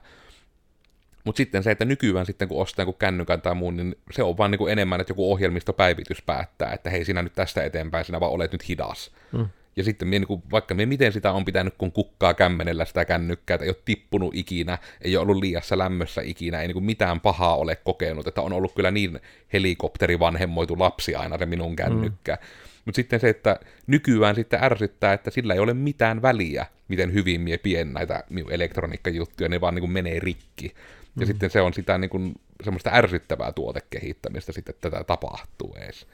[1.29, 4.37] Mutta sitten se, että nykyään sitten kun ostaa joku kännykän tai muun, niin se on
[4.37, 8.19] vaan niin kuin enemmän, että joku ohjelmistopäivitys päättää, että hei sinä nyt tästä eteenpäin, sinä
[8.19, 9.11] vaan olet nyt hidas.
[9.31, 9.47] Mm.
[9.75, 13.05] Ja sitten mie, niin kuin, vaikka me miten sitä on pitänyt kun kukkaa kämmenellä sitä
[13.05, 16.85] kännykkää, että ei ole tippunut ikinä, ei ole ollut liiassa lämmössä ikinä, ei niin kuin
[16.85, 19.19] mitään pahaa ole kokenut, että on ollut kyllä niin
[19.53, 22.35] helikopterivanhemmoitu lapsi aina se minun kännykkä.
[22.35, 22.47] Mm.
[22.85, 27.41] Mutta sitten se, että nykyään sitten ärsyttää, että sillä ei ole mitään väliä, miten hyvin
[27.41, 30.73] mie pien näitä elektroniikkajuttuja, ne vaan niin kuin menee rikki.
[31.19, 31.27] Ja mm.
[31.27, 36.07] sitten se on sitä niin kuin, semmoista ärsyttävää tuotekehittämistä sitten, että tätä tapahtuu edes.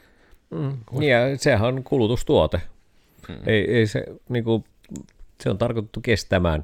[0.49, 1.01] Mm.
[1.01, 2.61] Ja sehän on kulutustuote.
[3.29, 3.35] Mm.
[3.45, 4.63] Ei, ei se, niin kuin,
[5.43, 6.63] se on tarkoitettu kestämään.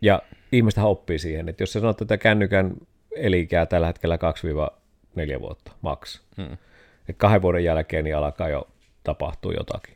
[0.00, 2.74] Ja ihmistä oppii siihen, että jos sä sanot tätä kännykän
[3.16, 4.18] elikää tällä hetkellä
[5.36, 6.52] 2-4 vuotta maks, mm.
[7.08, 8.68] että kahden vuoden jälkeen niin alkaa jo
[9.04, 9.94] tapahtua jotakin.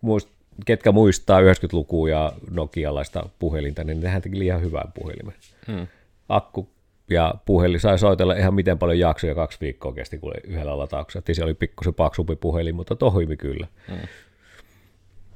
[0.00, 0.28] Muist,
[0.66, 5.34] ketkä muistaa 90-lukua ja Nokialaista puhelinta, niin nehän teki ihan hyvän puhelimen.
[5.68, 5.86] Mm.
[6.28, 6.68] Akku
[7.10, 11.24] ja puhelin sai soitella ihan miten paljon jaksoja kaksi viikkoa kesti kun yhdellä latauksella.
[11.32, 13.66] Se oli pikkusen paksumpi puhelin, mutta tohimi kyllä.
[13.90, 13.96] Mm.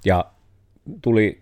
[0.05, 0.25] Ja
[1.03, 1.41] tuli,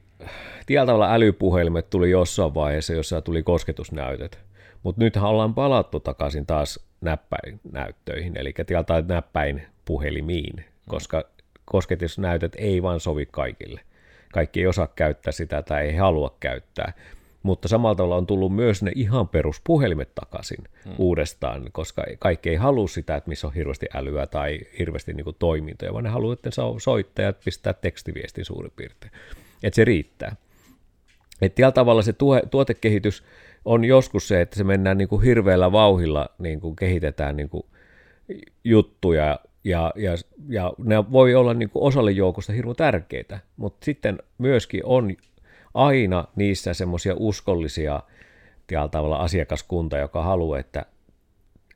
[0.66, 4.38] tietyllä tavalla älypuhelimet tuli jossain vaiheessa, jossa tuli kosketusnäytöt.
[4.82, 11.24] Mutta nythän ollaan palattu takaisin taas näppäin näyttöihin, eli tieltä näppäin puhelimiin, koska
[11.64, 13.80] kosketusnäytöt ei vaan sovi kaikille.
[14.32, 16.92] Kaikki ei osaa käyttää sitä tai ei halua käyttää.
[17.46, 20.94] Mutta samalla tavalla on tullut myös ne ihan peruspuhelimet takaisin hmm.
[20.98, 25.36] uudestaan, koska kaikki ei halua sitä, että missä on hirveästi älyä tai hirveästi niin kuin
[25.38, 29.12] toimintoja, vaan ne haluaa, että soittajat pistää tekstiviestin suurin piirtein.
[29.62, 30.36] Että se riittää.
[31.42, 32.14] Että tällä tavalla se
[32.50, 33.24] tuotekehitys
[33.64, 37.66] on joskus se, että se mennään niin kuin hirveällä vauhilla, niin kuin kehitetään niin kuin
[38.64, 40.12] juttuja, ja, ja,
[40.48, 45.16] ja ne voi olla niin kuin osalle joukosta hirveän tärkeitä, mutta sitten myöskin on
[45.76, 48.02] aina niissä semmoisia uskollisia
[48.90, 50.86] tavalla asiakaskunta, joka haluaa, että,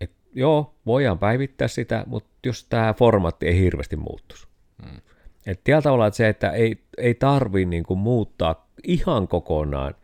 [0.01, 4.47] että joo, voidaan päivittää sitä, mutta jos tämä formaatti ei hirveästi muuttuisi.
[4.83, 5.01] Hmm.
[5.47, 9.95] Että tällä tavalla että se, että ei, ei tarvitse niin muuttaa ihan kokonaan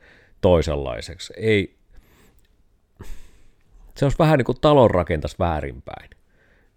[0.41, 1.33] toisenlaiseksi.
[1.37, 1.77] Ei,
[3.97, 6.11] se olisi vähän niin kuin talon rakentas väärinpäin.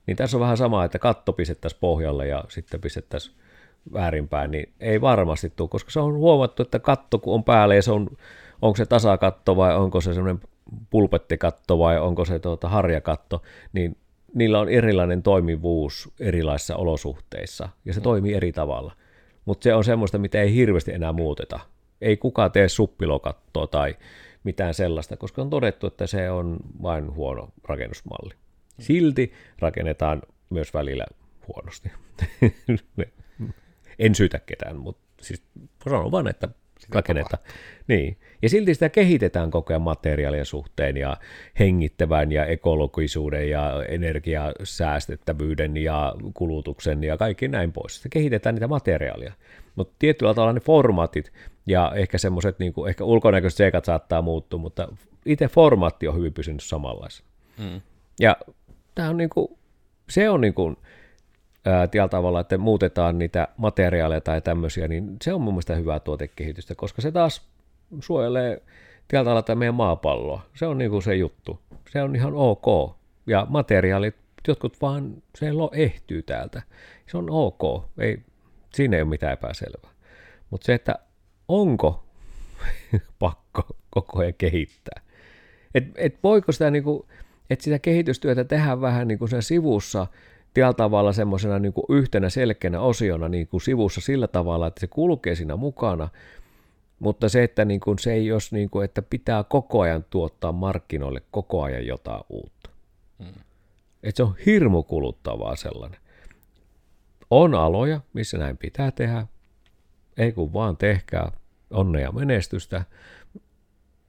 [0.07, 3.35] Niin tässä on vähän sama, että katto pistettäisiin pohjalle ja sitten pistettäisiin
[3.93, 7.81] väärinpäin, niin ei varmasti tule, koska se on huomattu, että katto kun on päällä ja
[7.81, 8.09] se on,
[8.61, 10.41] onko se tasakatto vai onko se semmoinen
[10.89, 13.41] pulpettikatto vai onko se tuota harjakatto,
[13.73, 13.97] niin
[14.33, 18.03] niillä on erilainen toimivuus erilaisissa olosuhteissa ja se mm.
[18.03, 18.93] toimii eri tavalla.
[19.45, 21.59] Mutta se on semmoista, mitä ei hirveästi enää muuteta.
[22.01, 23.95] Ei kukaan tee suppilokattoa tai
[24.43, 28.33] mitään sellaista, koska on todettu, että se on vain huono rakennusmalli.
[28.33, 28.83] Mm.
[28.83, 31.05] Silti rakennetaan myös välillä
[31.47, 31.91] huonosti.
[33.99, 35.43] en syytä ketään, mutta siis
[35.83, 36.49] sanon vaan, että
[36.93, 37.43] rakennetaan.
[37.87, 38.17] Niin.
[38.41, 41.17] Ja silti sitä kehitetään koko ajan materiaalien suhteen ja
[41.59, 47.95] hengittävän ja ekologisuuden ja energiasäästettävyyden ja kulutuksen ja kaikki näin pois.
[47.95, 49.33] Sitä kehitetään niitä materiaaleja.
[49.75, 51.33] Mutta tietyllä tavalla ne formaatit
[51.65, 54.87] ja ehkä semmoiset, niin ehkä ulkonäköiset seikat saattaa muuttua, mutta
[55.25, 57.29] itse formaatti on hyvin pysynyt samanlaisena.
[57.57, 57.81] Mm.
[58.19, 58.37] Ja
[58.95, 59.47] tämä on niin kuin,
[60.09, 60.77] se on niin kuin,
[61.63, 66.75] tällä tavalla, että muutetaan niitä materiaaleja tai tämmöisiä, niin se on mun mielestä hyvää tuotekehitystä,
[66.75, 67.47] koska se taas
[67.99, 68.61] suojelee
[69.07, 70.41] tällä tavalla meidän maapalloa.
[70.55, 71.59] Se on niin kuin se juttu.
[71.89, 72.95] Se on ihan ok.
[73.27, 74.15] Ja materiaalit,
[74.47, 76.61] jotkut vaan, se ehtyy täältä.
[77.07, 77.85] Se on ok.
[77.97, 78.19] Ei,
[78.73, 79.91] siinä ei ole mitään epäselvää.
[80.49, 80.95] Mutta se, että
[81.47, 82.03] onko
[83.19, 85.01] pakko koko ajan kehittää.
[85.75, 87.07] Et, et voiko sitä, niinku,
[87.49, 90.07] että sitä kehitystyötä tehdä vähän niin kuin sen sivussa–
[90.53, 95.35] tällä tavalla semmoisena niin yhtenä selkeänä osiona niin kuin sivussa sillä tavalla, että se kulkee
[95.35, 96.09] siinä mukana,
[96.99, 100.51] mutta se, että niin kuin se ei jos niin kuin, että pitää koko ajan tuottaa
[100.51, 102.69] markkinoille koko ajan jotain uutta.
[103.23, 103.41] Hmm.
[104.03, 105.99] Että se on hirmu kuluttavaa sellainen.
[107.31, 109.27] On aloja, missä näin pitää tehdä.
[110.17, 111.31] Ei kun vaan tehkää
[111.71, 112.83] onnea menestystä.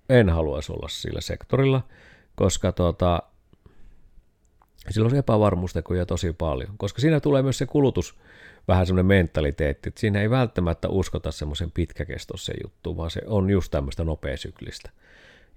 [0.08, 1.82] En haluaisi olla sillä sektorilla,
[2.34, 3.22] koska tota,
[4.92, 8.14] silloin se epävarmuustekoja tosi paljon, koska siinä tulee myös se kulutus,
[8.68, 13.70] vähän semmoinen mentaliteetti, että siinä ei välttämättä uskota semmoisen pitkäkestoisen juttuun, vaan se on just
[13.70, 14.90] tämmöistä nopeasyklistä.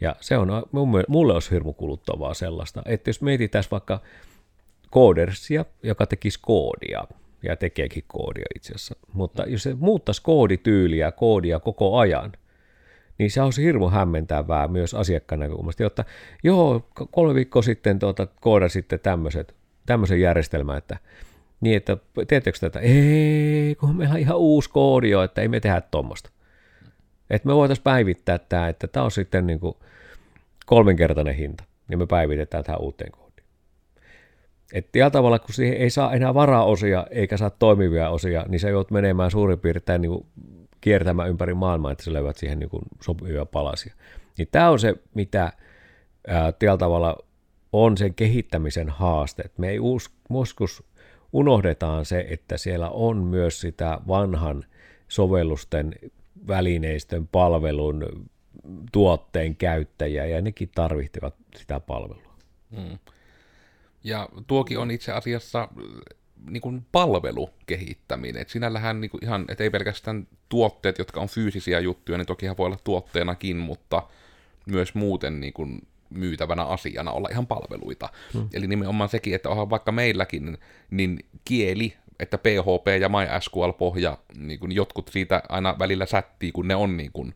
[0.02, 0.50] Ja se on,
[1.08, 4.02] mulle olisi hirmu kuluttavaa sellaista, että jos mietitään vaikka
[4.90, 7.04] koodersia, joka tekisi koodia,
[7.44, 12.32] ja tekeekin koodia itse asiassa, mutta jos se muuttaisi koodityyliä, koodia koko ajan,
[13.24, 16.06] niin se olisi hirmu hämmentävää myös asiakkaan näkökulmasta, jotta
[16.44, 19.56] joo, kolme viikkoa sitten tuota, koodasitte tämmöiset,
[19.86, 20.98] tämmöisen järjestelmän, että
[21.62, 22.80] niin, että teettekö tätä?
[22.80, 26.30] Ei, kun meillä on ihan uusi koodi jo, että ei me tehdä tuommoista.
[27.30, 29.76] Että me voitaisiin päivittää tämä, että tämä on sitten niin kuin
[30.66, 33.48] kolmenkertainen hinta, ja me päivitetään tähän uuteen koodiin.
[34.74, 38.70] Että tällä tavalla, kun siihen ei saa enää varaosia eikä saa toimivia osia, niin se
[38.70, 40.26] joudut menemään suurin piirtein niin kuin
[40.84, 43.94] kiertämään ympäri maailmaa, että sä löydät siihen niin kuin sopivia palasia.
[44.38, 45.54] Niin tämä on se, mitä
[46.28, 47.18] ää, tällä tavalla
[47.74, 49.44] on sen kehittämisen haaste.
[49.58, 49.80] Me ei
[50.30, 50.84] joskus
[51.34, 54.66] unohdetaan se, että siellä on myös sitä vanhan
[55.08, 55.96] sovellusten
[56.48, 58.30] välineistön, palvelun,
[58.92, 62.34] tuotteen käyttäjiä, ja nekin tarvitsevat sitä palvelua.
[62.70, 63.00] Mm.
[64.04, 65.68] Ja tuokin on itse asiassa
[66.50, 68.42] niin kuin palvelukehittäminen.
[68.42, 72.58] Et sinällähän niin kuin ihan, et ei pelkästään tuotteet, jotka on fyysisiä juttuja, niin tokihan
[72.58, 74.04] voi olla tuotteenakin, mutta
[74.66, 78.10] myös muuten niin kuin myytävänä asiana olla ihan palveluita.
[78.34, 78.50] Hmm.
[78.54, 80.58] Eli nimenomaan sekin, että onhan vaikka meilläkin,
[80.92, 86.76] niin kieli, että PHP ja MySQL-pohja, niin kuin jotkut siitä aina välillä sättii, kun ne
[86.76, 87.34] on niin kuin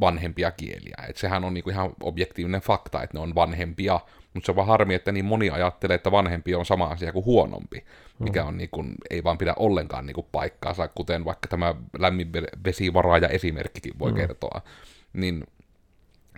[0.00, 0.96] vanhempia kieliä.
[1.08, 4.00] Et sehän on niin kuin ihan objektiivinen fakta, että ne on vanhempia,
[4.38, 7.24] mutta se on vaan harmi, että niin moni ajattelee, että vanhempi on sama asia kuin
[7.24, 7.84] huonompi,
[8.18, 12.32] mikä on niin kuin, ei vaan pidä ollenkaan niin kuin paikkaansa, kuten vaikka tämä lämmin
[12.64, 14.16] vesivaraaja esimerkkikin voi mm.
[14.16, 14.62] kertoa.
[15.12, 15.44] Niin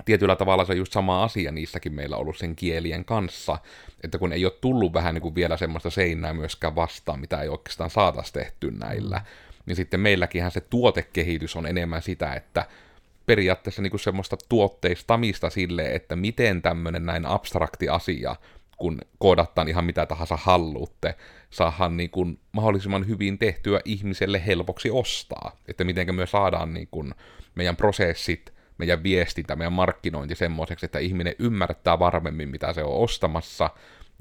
[0.04, 3.58] tietyllä tavalla se on just sama asia niissäkin meillä ollut sen kielien kanssa,
[4.04, 7.48] että kun ei ole tullut vähän niin kuin vielä semmoista seinää myöskään vastaan, mitä ei
[7.48, 9.24] oikeastaan saataisi tehty näillä, mm.
[9.66, 12.66] niin sitten meilläkin se tuotekehitys on enemmän sitä, että
[13.30, 18.36] periaatteessa niin kuin semmoista tuotteistamista sille, että miten tämmöinen näin abstrakti asia,
[18.76, 21.14] kun koodattaan ihan mitä tahansa halluutte,
[21.50, 25.56] saadaan niin kuin mahdollisimman hyvin tehtyä ihmiselle helpoksi ostaa.
[25.68, 27.14] Että miten me saadaan niin kuin
[27.54, 33.70] meidän prosessit, meidän viestintä, meidän markkinointi semmoiseksi, että ihminen ymmärtää varmemmin, mitä se on ostamassa,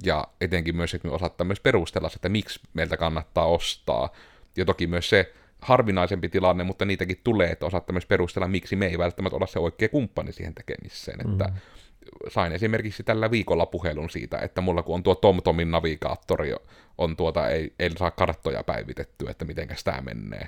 [0.04, 4.10] ja etenkin myös, että me osataan myös perustella että miksi meiltä kannattaa ostaa.
[4.58, 8.86] Ja toki myös se, harvinaisempi tilanne, mutta niitäkin tulee, että osaatte myös perustella, miksi me
[8.86, 11.20] ei välttämättä olla se oikea kumppani siihen tekemiseen.
[11.20, 11.32] Mm.
[11.32, 11.54] Että
[12.28, 16.54] sain esimerkiksi tällä viikolla puhelun siitä, että mulla kun on tuo TomTomin navigaattori,
[16.98, 20.48] on tuota, ei, ei saa karttoja päivitettyä, että miten tämä menee.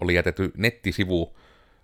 [0.00, 1.36] Oli jätetty nettisivu,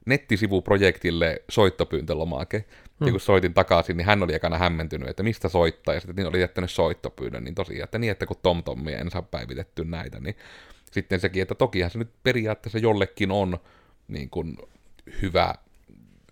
[0.06, 2.64] nettisivuprojektille soittopyyntölomake.
[3.00, 3.06] Mm.
[3.06, 6.26] Ja kun soitin takaisin, niin hän oli ekana hämmentynyt, että mistä soittaa, ja sitten niin
[6.26, 10.36] oli jättänyt soittopyynnön, niin tosiaan, että niin, että kun TomTomia en saa päivitetty näitä, niin
[10.90, 13.58] sitten sekin, että tokihan se nyt periaatteessa jollekin on
[14.08, 14.56] niin kuin,
[15.22, 15.54] hyvä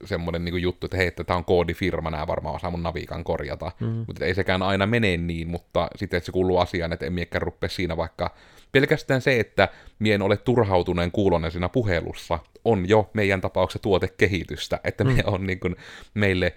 [0.04, 3.72] semmoinen niin juttu, että hei, että tämä on koodifirma, nämä varmaan osaa mun navikan korjata.
[3.80, 4.04] Mm.
[4.06, 7.68] Mutta ei sekään aina mene niin, mutta sitten se kuuluu asiaan, että en miekään rupea
[7.68, 8.34] siinä vaikka
[8.72, 9.68] pelkästään se, että
[9.98, 15.10] mien ole turhautuneen kuulonen siinä puhelussa, on jo meidän tapauksessa tuotekehitystä, että mm.
[15.10, 15.76] me on niin kuin
[16.14, 16.54] meille,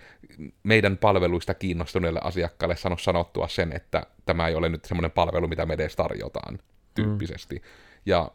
[0.63, 5.65] meidän palveluista kiinnostuneille asiakkaille sano sanottua sen, että tämä ei ole nyt semmoinen palvelu, mitä
[5.65, 6.59] me edes tarjotaan
[6.95, 7.55] tyyppisesti.
[7.55, 7.90] Mm.
[8.05, 8.31] Ja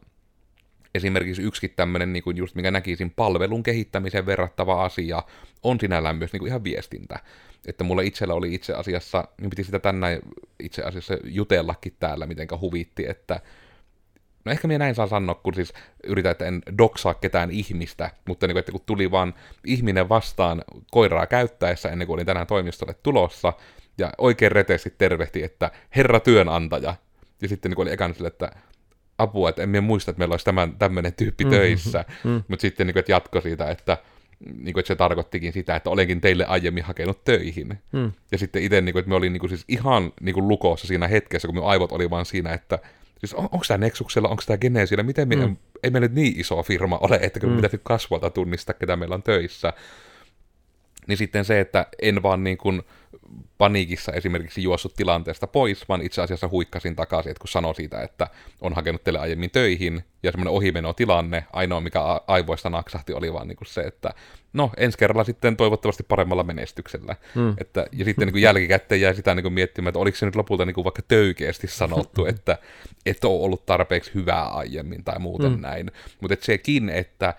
[0.94, 5.22] esimerkiksi yksikin tämmöinen, niin kuin just mikä näkisin palvelun kehittämiseen verrattava asia,
[5.62, 7.18] on sinällään myös niin kuin ihan viestintä.
[7.66, 10.18] Että mulla itsellä oli itse asiassa, niin piti sitä tänään
[10.62, 13.40] itse asiassa jutellakin täällä, mitenkä huvitti, että
[14.46, 15.72] No ehkä minä näin saa sanoa, kun siis
[16.05, 20.64] yritän, että en doksaa ketään ihmistä, mutta niin kuin, että kun tuli vaan ihminen vastaan
[20.90, 23.52] koiraa käyttäessä ennen kuin olin tänään toimistolle tulossa,
[23.98, 26.94] ja oikein reteesti tervehti, että herra työnantaja.
[27.42, 28.50] Ja sitten niin kuin oli ekan sille, että
[29.18, 31.59] apua, että en muista, että meillä olisi tämän, tämmöinen tyyppi mm-hmm.
[31.59, 32.42] töissä, mm-hmm.
[32.48, 33.98] mutta sitten niin kuin, että jatko siitä, että,
[34.40, 37.79] niin kuin, että se tarkoittikin sitä, että olenkin teille aiemmin hakenut töihin.
[37.92, 38.12] Mm.
[38.33, 40.87] Ja sitten itse, niin kuin, että me olin niin kuin, siis ihan niin kuin, lukossa
[40.87, 42.79] siinä hetkessä, kun minun aivot oli vaan siinä, että
[43.18, 45.57] siis on, onko tämä Nexuksella, onko tämä Genesillä, miten me, mm.
[45.83, 47.57] ei meillä niin iso firma ole, että kun mm.
[47.57, 49.72] pitäisi kasvota tunnistaa, ketä meillä on töissä.
[51.07, 52.83] Niin sitten se, että en vaan niin kuin,
[53.59, 58.27] paniikissa esimerkiksi juossut tilanteesta pois, vaan itse asiassa huikkasin takaisin, että kun sanoi siitä, että
[58.61, 63.49] on hakenut teille aiemmin töihin, ja semmoinen ohimeno tilanne, ainoa mikä aivoista naksahti oli vaan
[63.49, 64.11] niin kuin se, että
[64.53, 67.16] no ensi kerralla sitten toivottavasti paremmalla menestyksellä.
[67.35, 67.55] Mm.
[67.59, 70.37] Että, ja sitten niin kuin jälkikäteen jäi sitä niin kuin miettimään, että oliko se nyt
[70.37, 72.59] lopulta niin kuin vaikka töykeästi sanottu, että
[73.07, 75.61] et ole ollut tarpeeksi hyvää aiemmin tai muuten mm.
[75.61, 75.90] näin.
[76.21, 77.35] Mutta sekin, että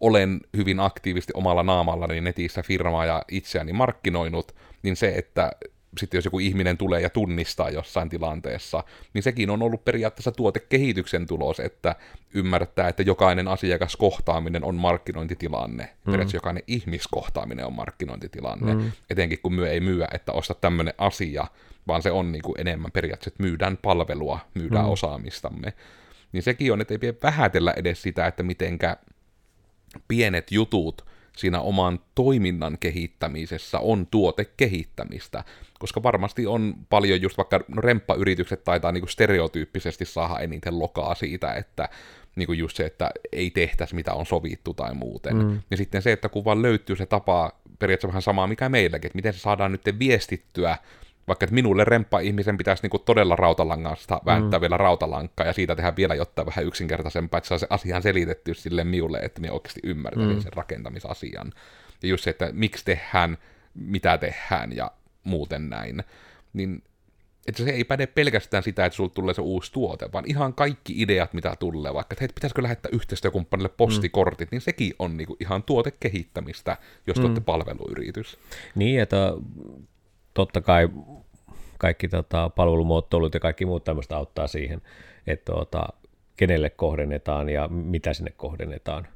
[0.00, 5.52] olen hyvin aktiivisesti omalla naamallani netissä firmaa ja itseäni markkinoinut, niin se, että
[5.98, 8.84] sitten jos joku ihminen tulee ja tunnistaa jossain tilanteessa,
[9.14, 11.96] niin sekin on ollut periaatteessa tuotekehityksen tulos, että
[12.34, 15.82] ymmärtää, että jokainen asiakaskohtaaminen on markkinointitilanne.
[15.82, 16.10] Mm.
[16.10, 18.74] Periaatteessa jokainen ihmiskohtaaminen on markkinointitilanne.
[18.74, 18.92] Mm.
[19.10, 21.46] Etenkin kun myö ei myyä, että osta tämmöinen asia,
[21.86, 24.90] vaan se on niin kuin enemmän periaatteessa, että myydään palvelua, myydään mm.
[24.90, 25.72] osaamistamme.
[26.32, 28.96] Niin sekin on, että ei pidä vähätellä edes sitä, että mitenkä
[30.08, 35.44] pienet jutut siinä oman toiminnan kehittämisessä on tuotekehittämistä,
[35.78, 41.54] koska varmasti on paljon just vaikka no remppayritykset taitaa niinku stereotyyppisesti saada eniten lokaa siitä,
[41.54, 41.88] että
[42.36, 45.36] niinku just se, että ei tehtäisi mitä on sovittu tai muuten.
[45.36, 45.60] Mm.
[45.70, 49.16] Ja sitten se, että kun vaan löytyy se tapa, periaatteessa vähän samaa mikä meilläkin, että
[49.16, 50.78] miten se saadaan nyt viestittyä
[51.30, 54.60] vaikka että minulle remppa-ihmisen pitäisi niinku todella rautalangasta vääntää mm.
[54.60, 58.84] vielä rautalankkaa ja siitä tehdä vielä jotain vähän yksinkertaisempaa, että saa se asian selitetty sille
[58.84, 60.42] miulle, että minä oikeasti ymmärtäisin mm.
[60.42, 61.52] sen rakentamisasian.
[62.02, 63.38] Ja just se, että miksi tehdään,
[63.74, 64.90] mitä tehdään ja
[65.24, 66.04] muuten näin.
[66.52, 66.82] Niin
[67.46, 71.02] että se ei päde pelkästään sitä, että sulla tulee se uusi tuote, vaan ihan kaikki
[71.02, 74.54] ideat, mitä tulee, vaikka että hei, pitäisikö lähettää yhteistyökumppanille postikortit, mm.
[74.54, 77.24] niin sekin on niinku ihan tuotekehittämistä, jos mm.
[77.24, 78.38] olette palveluyritys.
[78.74, 79.32] Niin, että
[80.34, 80.88] totta kai
[81.78, 84.82] kaikki tota, palvelumuotoilut ja kaikki muut tämmöistä auttaa siihen,
[85.26, 85.88] että tota,
[86.36, 89.06] kenelle kohdennetaan ja mitä sinne kohdennetaan.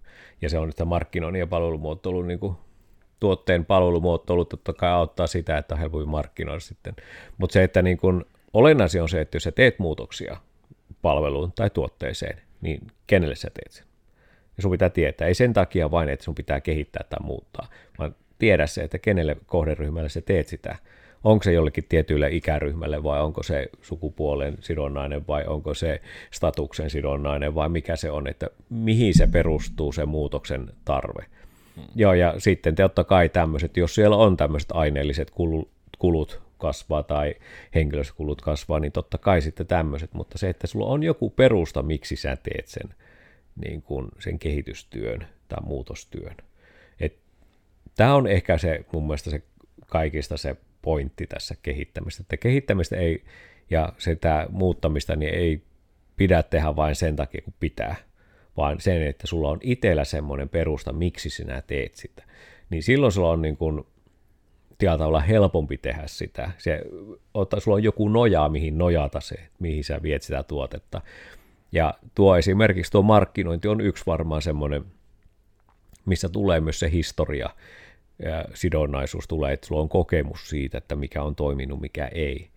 [0.42, 2.56] Ja se on sitä markkinoinnin ja palvelumuotoilun niin kuin
[3.20, 6.94] tuotteen palvelumuotoilu totta kai auttaa sitä, että on helpompi markkinoida sitten.
[7.38, 10.36] Mutta se, että niin kun, olennaisin on se, että jos sä teet muutoksia
[11.02, 13.84] palveluun tai tuotteeseen, niin kenelle sä teet sen?
[14.56, 18.16] Ja sun pitää tietää, ei sen takia vain, että sun pitää kehittää tai muuttaa, vaan
[18.38, 20.76] tiedä se, että kenelle kohderyhmälle sä teet sitä.
[21.24, 27.54] Onko se jollekin tietylle ikäryhmälle vai onko se sukupuolen sidonnainen vai onko se statuksen sidonnainen
[27.54, 31.24] vai mikä se on, että mihin se perustuu se muutoksen tarve.
[31.76, 31.84] Hmm.
[31.94, 35.32] Joo, ja sitten totta kai tämmöiset, jos siellä on tämmöiset aineelliset
[35.98, 37.34] kulut kasvaa tai
[37.74, 42.16] henkilöstökulut kasvaa, niin totta kai sitten tämmöiset, mutta se, että sulla on joku perusta, miksi
[42.16, 42.94] sä teet sen,
[43.64, 46.36] niin kuin sen kehitystyön tai muutostyön.
[47.96, 49.42] Tämä on ehkä se mun mielestä se
[49.86, 53.24] kaikista se pointti tässä kehittämistä, että kehittämistä ei
[53.70, 55.62] ja sitä muuttamista niin ei
[56.16, 57.96] pidä tehdä vain sen takia, kun pitää,
[58.56, 62.22] vaan sen, että sulla on itsellä semmoinen perusta, miksi sinä teet sitä.
[62.70, 63.84] Niin silloin sulla on niin kuin
[64.78, 66.50] tietyllä tavalla helpompi tehdä sitä.
[66.58, 66.82] Se,
[67.34, 71.00] ottaa, sulla on joku nojaa, mihin nojata se, mihin sä viet sitä tuotetta.
[71.72, 74.84] Ja tuo esimerkiksi tuo markkinointi on yksi varmaan semmoinen,
[76.06, 77.50] missä tulee myös se historia
[78.54, 82.48] sidonnaisuus tulee, että sulla on kokemus siitä, että mikä on toiminut, mikä ei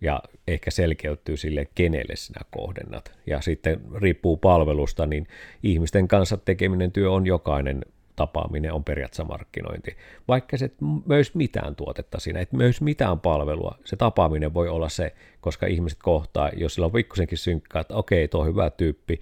[0.00, 3.12] ja ehkä selkeytyy sille, kenelle sinä kohdennat.
[3.26, 5.26] Ja sitten riippuu palvelusta, niin
[5.62, 7.82] ihmisten kanssa tekeminen työ on jokainen
[8.16, 9.96] tapaaminen on periaatteessa markkinointi.
[10.28, 10.70] Vaikka se
[11.06, 15.98] myös mitään tuotetta siinä, että myös mitään palvelua, se tapaaminen voi olla se, koska ihmiset
[16.02, 19.20] kohtaa, jos sillä on pikkusenkin synkkää, että okei, tuo on hyvä tyyppi,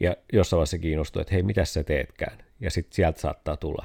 [0.00, 3.84] ja jossain vaiheessa kiinnostuu, että hei, mitä sä teetkään, ja sitten sieltä saattaa tulla.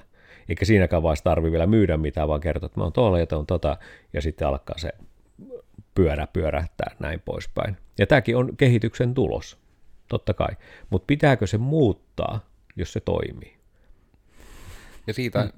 [0.49, 3.45] Eikä siinäkään vaiheessa tarvi vielä myydä mitään, vaan kertoa, että mä oon tuolla ja on
[3.45, 3.77] tota,
[4.13, 4.91] ja sitten alkaa se
[5.95, 7.77] pyörä pyörähtää näin poispäin.
[7.99, 9.57] Ja tämäkin on kehityksen tulos,
[10.07, 10.55] totta kai.
[10.89, 12.39] Mutta pitääkö se muuttaa,
[12.75, 13.55] jos se toimii?
[15.07, 15.49] Ja siitä,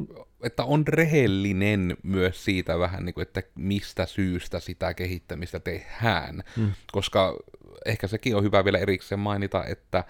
[0.43, 6.43] että on rehellinen myös siitä vähän, niin kuin, että mistä syystä sitä kehittämistä tehdään.
[6.57, 6.71] Mm.
[6.91, 7.37] Koska
[7.85, 10.03] ehkä sekin on hyvä vielä erikseen mainita, että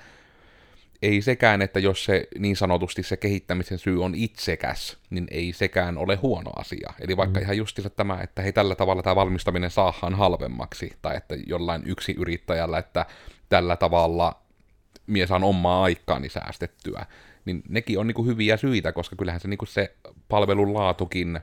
[1.02, 5.98] ei sekään, että jos se niin sanotusti se kehittämisen syy on itsekäs, niin ei sekään
[5.98, 6.94] ole huono asia.
[7.00, 7.44] Eli vaikka mm.
[7.44, 12.16] ihan justiinsa tämä, että hei tällä tavalla tämä valmistaminen saahan halvemmaksi, tai että jollain yksi
[12.18, 13.06] yrittäjällä, että
[13.50, 14.42] tällä tavalla
[15.08, 17.06] mies saan omaa aikaani säästettyä,
[17.46, 19.96] niin nekin on niin kuin hyviä syitä, koska kyllähän se, niin kuin se
[20.30, 21.40] palvelun laatukin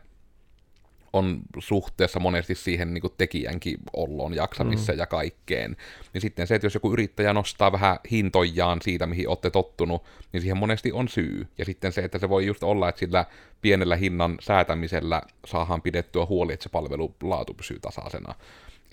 [1.14, 5.00] on suhteessa monesti siihen niin kuin tekijänkin olloon, jaksamiseen mm.
[5.00, 5.76] ja kaikkeen.
[6.12, 10.40] Niin sitten se, että jos joku yrittäjä nostaa vähän hintojaan siitä, mihin olette tottunut, niin
[10.40, 11.48] siihen monesti on syy.
[11.58, 13.24] Ja sitten se, että se voi just olla, että sillä
[13.62, 18.34] pienellä hinnan säätämisellä saahan pidettyä huoli, että se palvelu laatu pysyy tasaisena.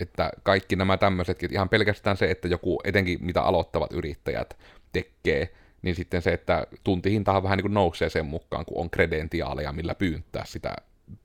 [0.00, 4.56] Että kaikki nämä tämmöisetkin, ihan pelkästään se, että joku, etenkin mitä aloittavat yrittäjät
[4.92, 5.48] tekee,
[5.82, 9.94] niin sitten se, että tuntihintahan vähän niin kuin nousee sen mukaan, kun on kredentiaaleja, millä
[9.94, 10.76] pyyntää sitä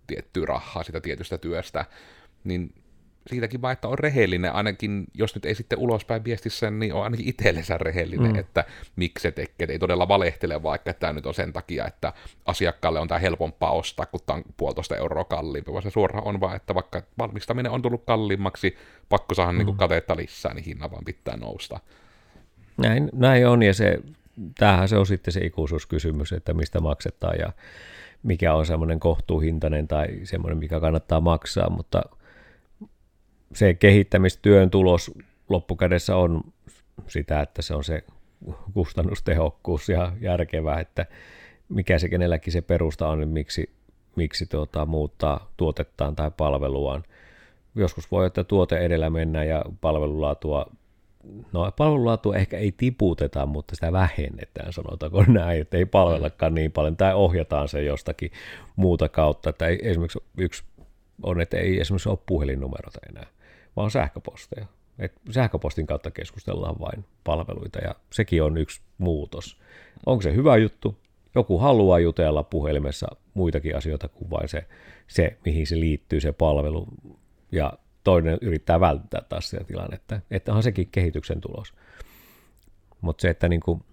[0.08, 1.86] tiettyä rahaa sitä tietystä työstä,
[2.43, 2.73] niin
[3.28, 7.28] siitäkin vaan, että on rehellinen, ainakin jos nyt ei sitten ulospäin viestissä, niin on ainakin
[7.28, 8.39] itsellensä rehellinen, mm.
[8.39, 12.13] että miksi se tekee, ei todella valehtele vaikka, että tämä nyt on sen takia, että
[12.45, 16.39] asiakkaalle on tämä helpompaa ostaa, kun tämä on puolitoista euroa kalliimpi, vaan se suoraan on
[16.39, 18.78] vaan, että vaikka valmistaminen on tullut kalliimmaksi,
[19.10, 19.58] pakko saada mm.
[19.58, 21.80] niin katetta lisää, niin hinnan vaan pitää nousta.
[22.78, 23.97] Näin, näin on, ja se,
[24.58, 27.52] tämähän se on sitten se ikuisuuskysymys, että mistä maksetaan, ja
[28.23, 32.03] mikä on semmoinen kohtuuhintainen tai semmoinen, mikä kannattaa maksaa, mutta
[33.53, 35.12] se kehittämistyön tulos
[35.49, 36.41] loppukädessä on
[37.08, 38.03] sitä, että se on se
[38.73, 41.06] kustannustehokkuus ja järkevää, että
[41.69, 43.69] mikä se kenelläkin se perusta on, niin miksi,
[44.15, 47.03] miksi tuota, muuttaa tuotettaan tai palveluaan.
[47.75, 50.65] Joskus voi, että tuote edellä mennään ja palvelulaatua
[51.53, 56.97] no palvelulaatua ehkä ei tiputeta, mutta sitä vähennetään, sanotaanko näin, että ei palvellakaan niin paljon,
[56.97, 58.31] tai ohjataan se jostakin
[58.75, 60.63] muuta kautta, että esimerkiksi yksi
[61.23, 63.28] on, että ei esimerkiksi ole puhelinnumeroita enää,
[63.75, 64.65] vaan sähköposteja.
[64.99, 69.57] Et sähköpostin kautta keskustellaan vain palveluita, ja sekin on yksi muutos.
[70.05, 70.97] Onko se hyvä juttu?
[71.36, 74.65] Joku haluaa jutella puhelimessa muitakin asioita kuin vain se,
[75.07, 76.88] se mihin se liittyy se palvelu,
[77.51, 77.73] ja
[78.08, 80.20] toinen yrittää välttää taas sitä tilannetta.
[80.32, 81.74] Että on sekin kehityksen tulos.
[83.01, 83.84] Mutta se, että niin kuin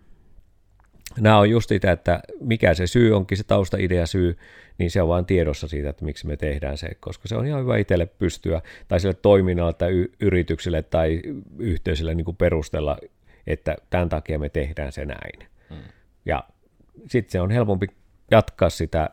[1.20, 4.38] nämä on just sitä, että mikä se syy onkin, se taustaidea syy,
[4.78, 7.62] niin se on vain tiedossa siitä, että miksi me tehdään se, koska se on ihan
[7.62, 11.22] hyvä itselle pystyä, tai sille toiminnalle tai y- yritykselle tai
[11.58, 12.98] yhteisölle niin kuin perustella,
[13.46, 15.48] että tämän takia me tehdään se näin.
[15.70, 15.82] Hmm.
[16.24, 16.44] Ja
[17.08, 17.86] sitten se on helpompi
[18.30, 19.10] jatkaa sitä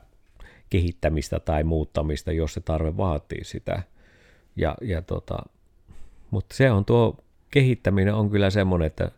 [0.70, 3.84] kehittämistä tai muuttamista, jos se tarve vaatii sitä.
[4.56, 5.38] Ja, ja tota,
[6.32, 7.18] mutta se on tuo
[7.52, 9.12] kehittäminen on kyllä semmoinen, että,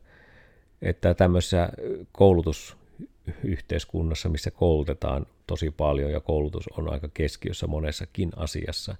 [0.82, 1.70] että tämmöisessä
[2.12, 8.96] koulutusyhteiskunnassa, missä koulutetaan tosi paljon ja koulutus on aika keskiössä monessakin asiassa,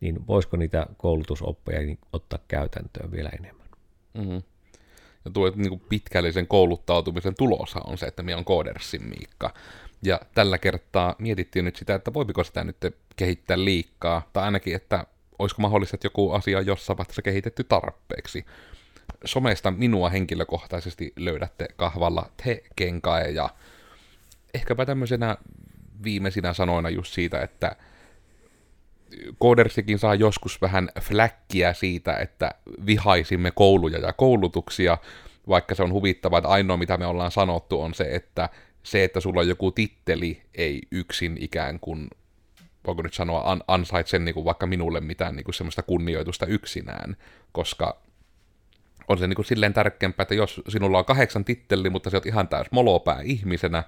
[0.00, 3.66] niin voisiko niitä koulutusoppeja ottaa käytäntöön vielä enemmän?
[4.14, 4.42] Mm-hmm.
[5.24, 9.54] Ja tuo niin kuin pitkällisen kouluttautumisen tulosa on se, että minä on koodersin Miikka.
[10.02, 12.76] Ja tällä kertaa mietittiin nyt sitä, että voipiko sitä nyt
[13.16, 15.06] kehittää liikkaa, tai ainakin, että
[15.40, 18.44] olisiko mahdollista, että joku asia jossain vaiheessa kehitetty tarpeeksi.
[19.24, 23.50] Somesta minua henkilökohtaisesti löydätte kahvalla te kenkae ja
[24.54, 25.36] ehkäpä tämmöisenä
[26.02, 27.76] viimeisinä sanoina just siitä, että
[29.38, 32.50] Koodersikin saa joskus vähän fläkkiä siitä, että
[32.86, 34.98] vihaisimme kouluja ja koulutuksia,
[35.48, 38.48] vaikka se on huvittavaa, että ainoa mitä me ollaan sanottu on se, että
[38.82, 42.08] se, että sulla on joku titteli, ei yksin ikään kuin,
[42.86, 47.16] voiko nyt sanoa, an, ansaitse niin kuin vaikka minulle mitään niin kuin semmoista kunnioitusta yksinään,
[47.52, 48.02] koska
[49.08, 52.22] on se niin kuin silleen tärkeämpää, että jos sinulla on kahdeksan titteli, mutta se on
[52.26, 53.82] ihan täys molopää ihmisenä,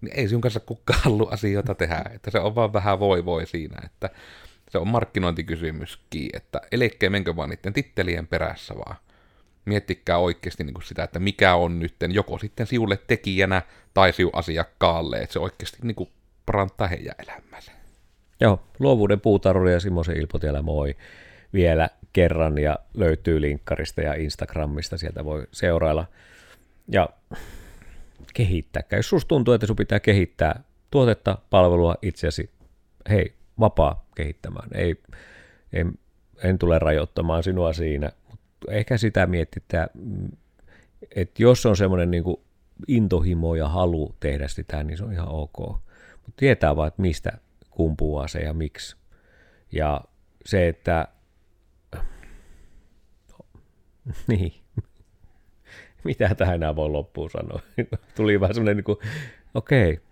[0.00, 3.46] niin ei sinun kanssa kukaan halua asioita tehdä, että se on vaan vähän voi voi
[3.46, 4.10] siinä, että
[4.70, 8.96] se on markkinointikysymyskin, että elekkeen menkö vaan niiden tittelien perässä vaan.
[9.64, 13.62] Miettikää oikeasti niin kuin sitä, että mikä on nyt joko sitten siulle tekijänä
[13.94, 16.10] tai siu asiakkaalle, että se oikeasti niin kuin
[16.46, 17.77] parantaa heidän elämänsä.
[18.40, 20.96] Joo, luovuuden puutarhuri ja Simosen Ilpotielä moi
[21.52, 26.06] vielä kerran ja löytyy linkkarista ja Instagramista, sieltä voi seurailla.
[26.92, 27.08] Ja
[28.34, 28.82] kehittää.
[28.92, 32.50] Jos susta tuntuu, että sun pitää kehittää tuotetta, palvelua itseäsi,
[33.08, 34.68] hei, vapaa kehittämään.
[34.74, 35.02] Ei,
[35.72, 35.92] en,
[36.42, 39.88] en tule rajoittamaan sinua siinä, mutta ehkä sitä mietitään,
[41.14, 42.24] että jos on semmoinen niin
[42.88, 45.58] intohimo ja halu tehdä sitä, niin se on ihan ok.
[46.12, 47.32] Mutta tietää vaan, että mistä
[47.78, 48.96] kumpuaa se ja miksi.
[49.72, 50.00] Ja
[50.46, 51.08] se, että
[54.28, 54.54] niin,
[56.04, 57.60] mitä tähän enää voi loppuun sanoa.
[58.16, 58.98] Tuli vähän semmoinen, niin kuin,
[59.54, 60.02] okei, okay,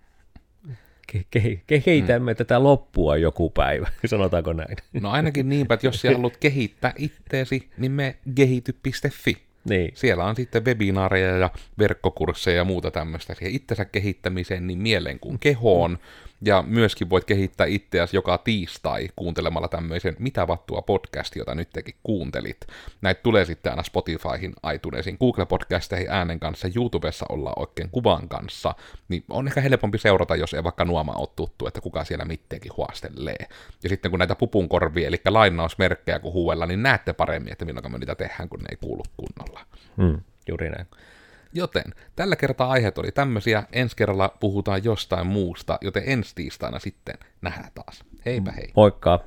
[1.11, 2.37] ke- ke- kehitämme mm.
[2.37, 4.77] tätä loppua joku päivä, sanotaanko näin?
[4.93, 9.47] No ainakin niinpä, että jos siellä haluat kehittää itteesi, niin me kehity.fi.
[9.69, 9.91] Niin.
[9.93, 11.49] Siellä on sitten webinaareja ja
[11.79, 15.97] verkkokursseja ja muuta tämmöistä siihen itsensä kehittämiseen niin mieleen kuin kehoon.
[16.41, 21.69] Mm ja myöskin voit kehittää itseäsi joka tiistai kuuntelemalla tämmöisen Mitä vattua podcast, jota nyt
[21.73, 22.67] tekin kuuntelit.
[23.01, 28.75] Näitä tulee sitten aina Spotifyhin, iTunesin, Google-podcasteihin äänen kanssa, YouTubessa ollaan oikein kuvan kanssa.
[29.09, 32.71] Niin on ehkä helpompi seurata, jos ei vaikka nuoma ole tuttu, että kuka siellä mitteekin
[32.77, 33.47] huastelee.
[33.83, 37.97] Ja sitten kun näitä pupunkorvia, eli lainausmerkkejä kun huuella, niin näette paremmin, että milloin me
[37.97, 39.65] niitä tehdään, kun ne ei kuulu kunnolla.
[39.97, 40.87] Hmm, juuri näin.
[41.53, 47.15] Joten tällä kertaa aiheet oli tämmöisiä, ensi kerralla puhutaan jostain muusta, joten ensi tiistaina sitten
[47.41, 48.03] nähdään taas.
[48.25, 48.71] Heipä hei.
[48.75, 49.19] Moikka!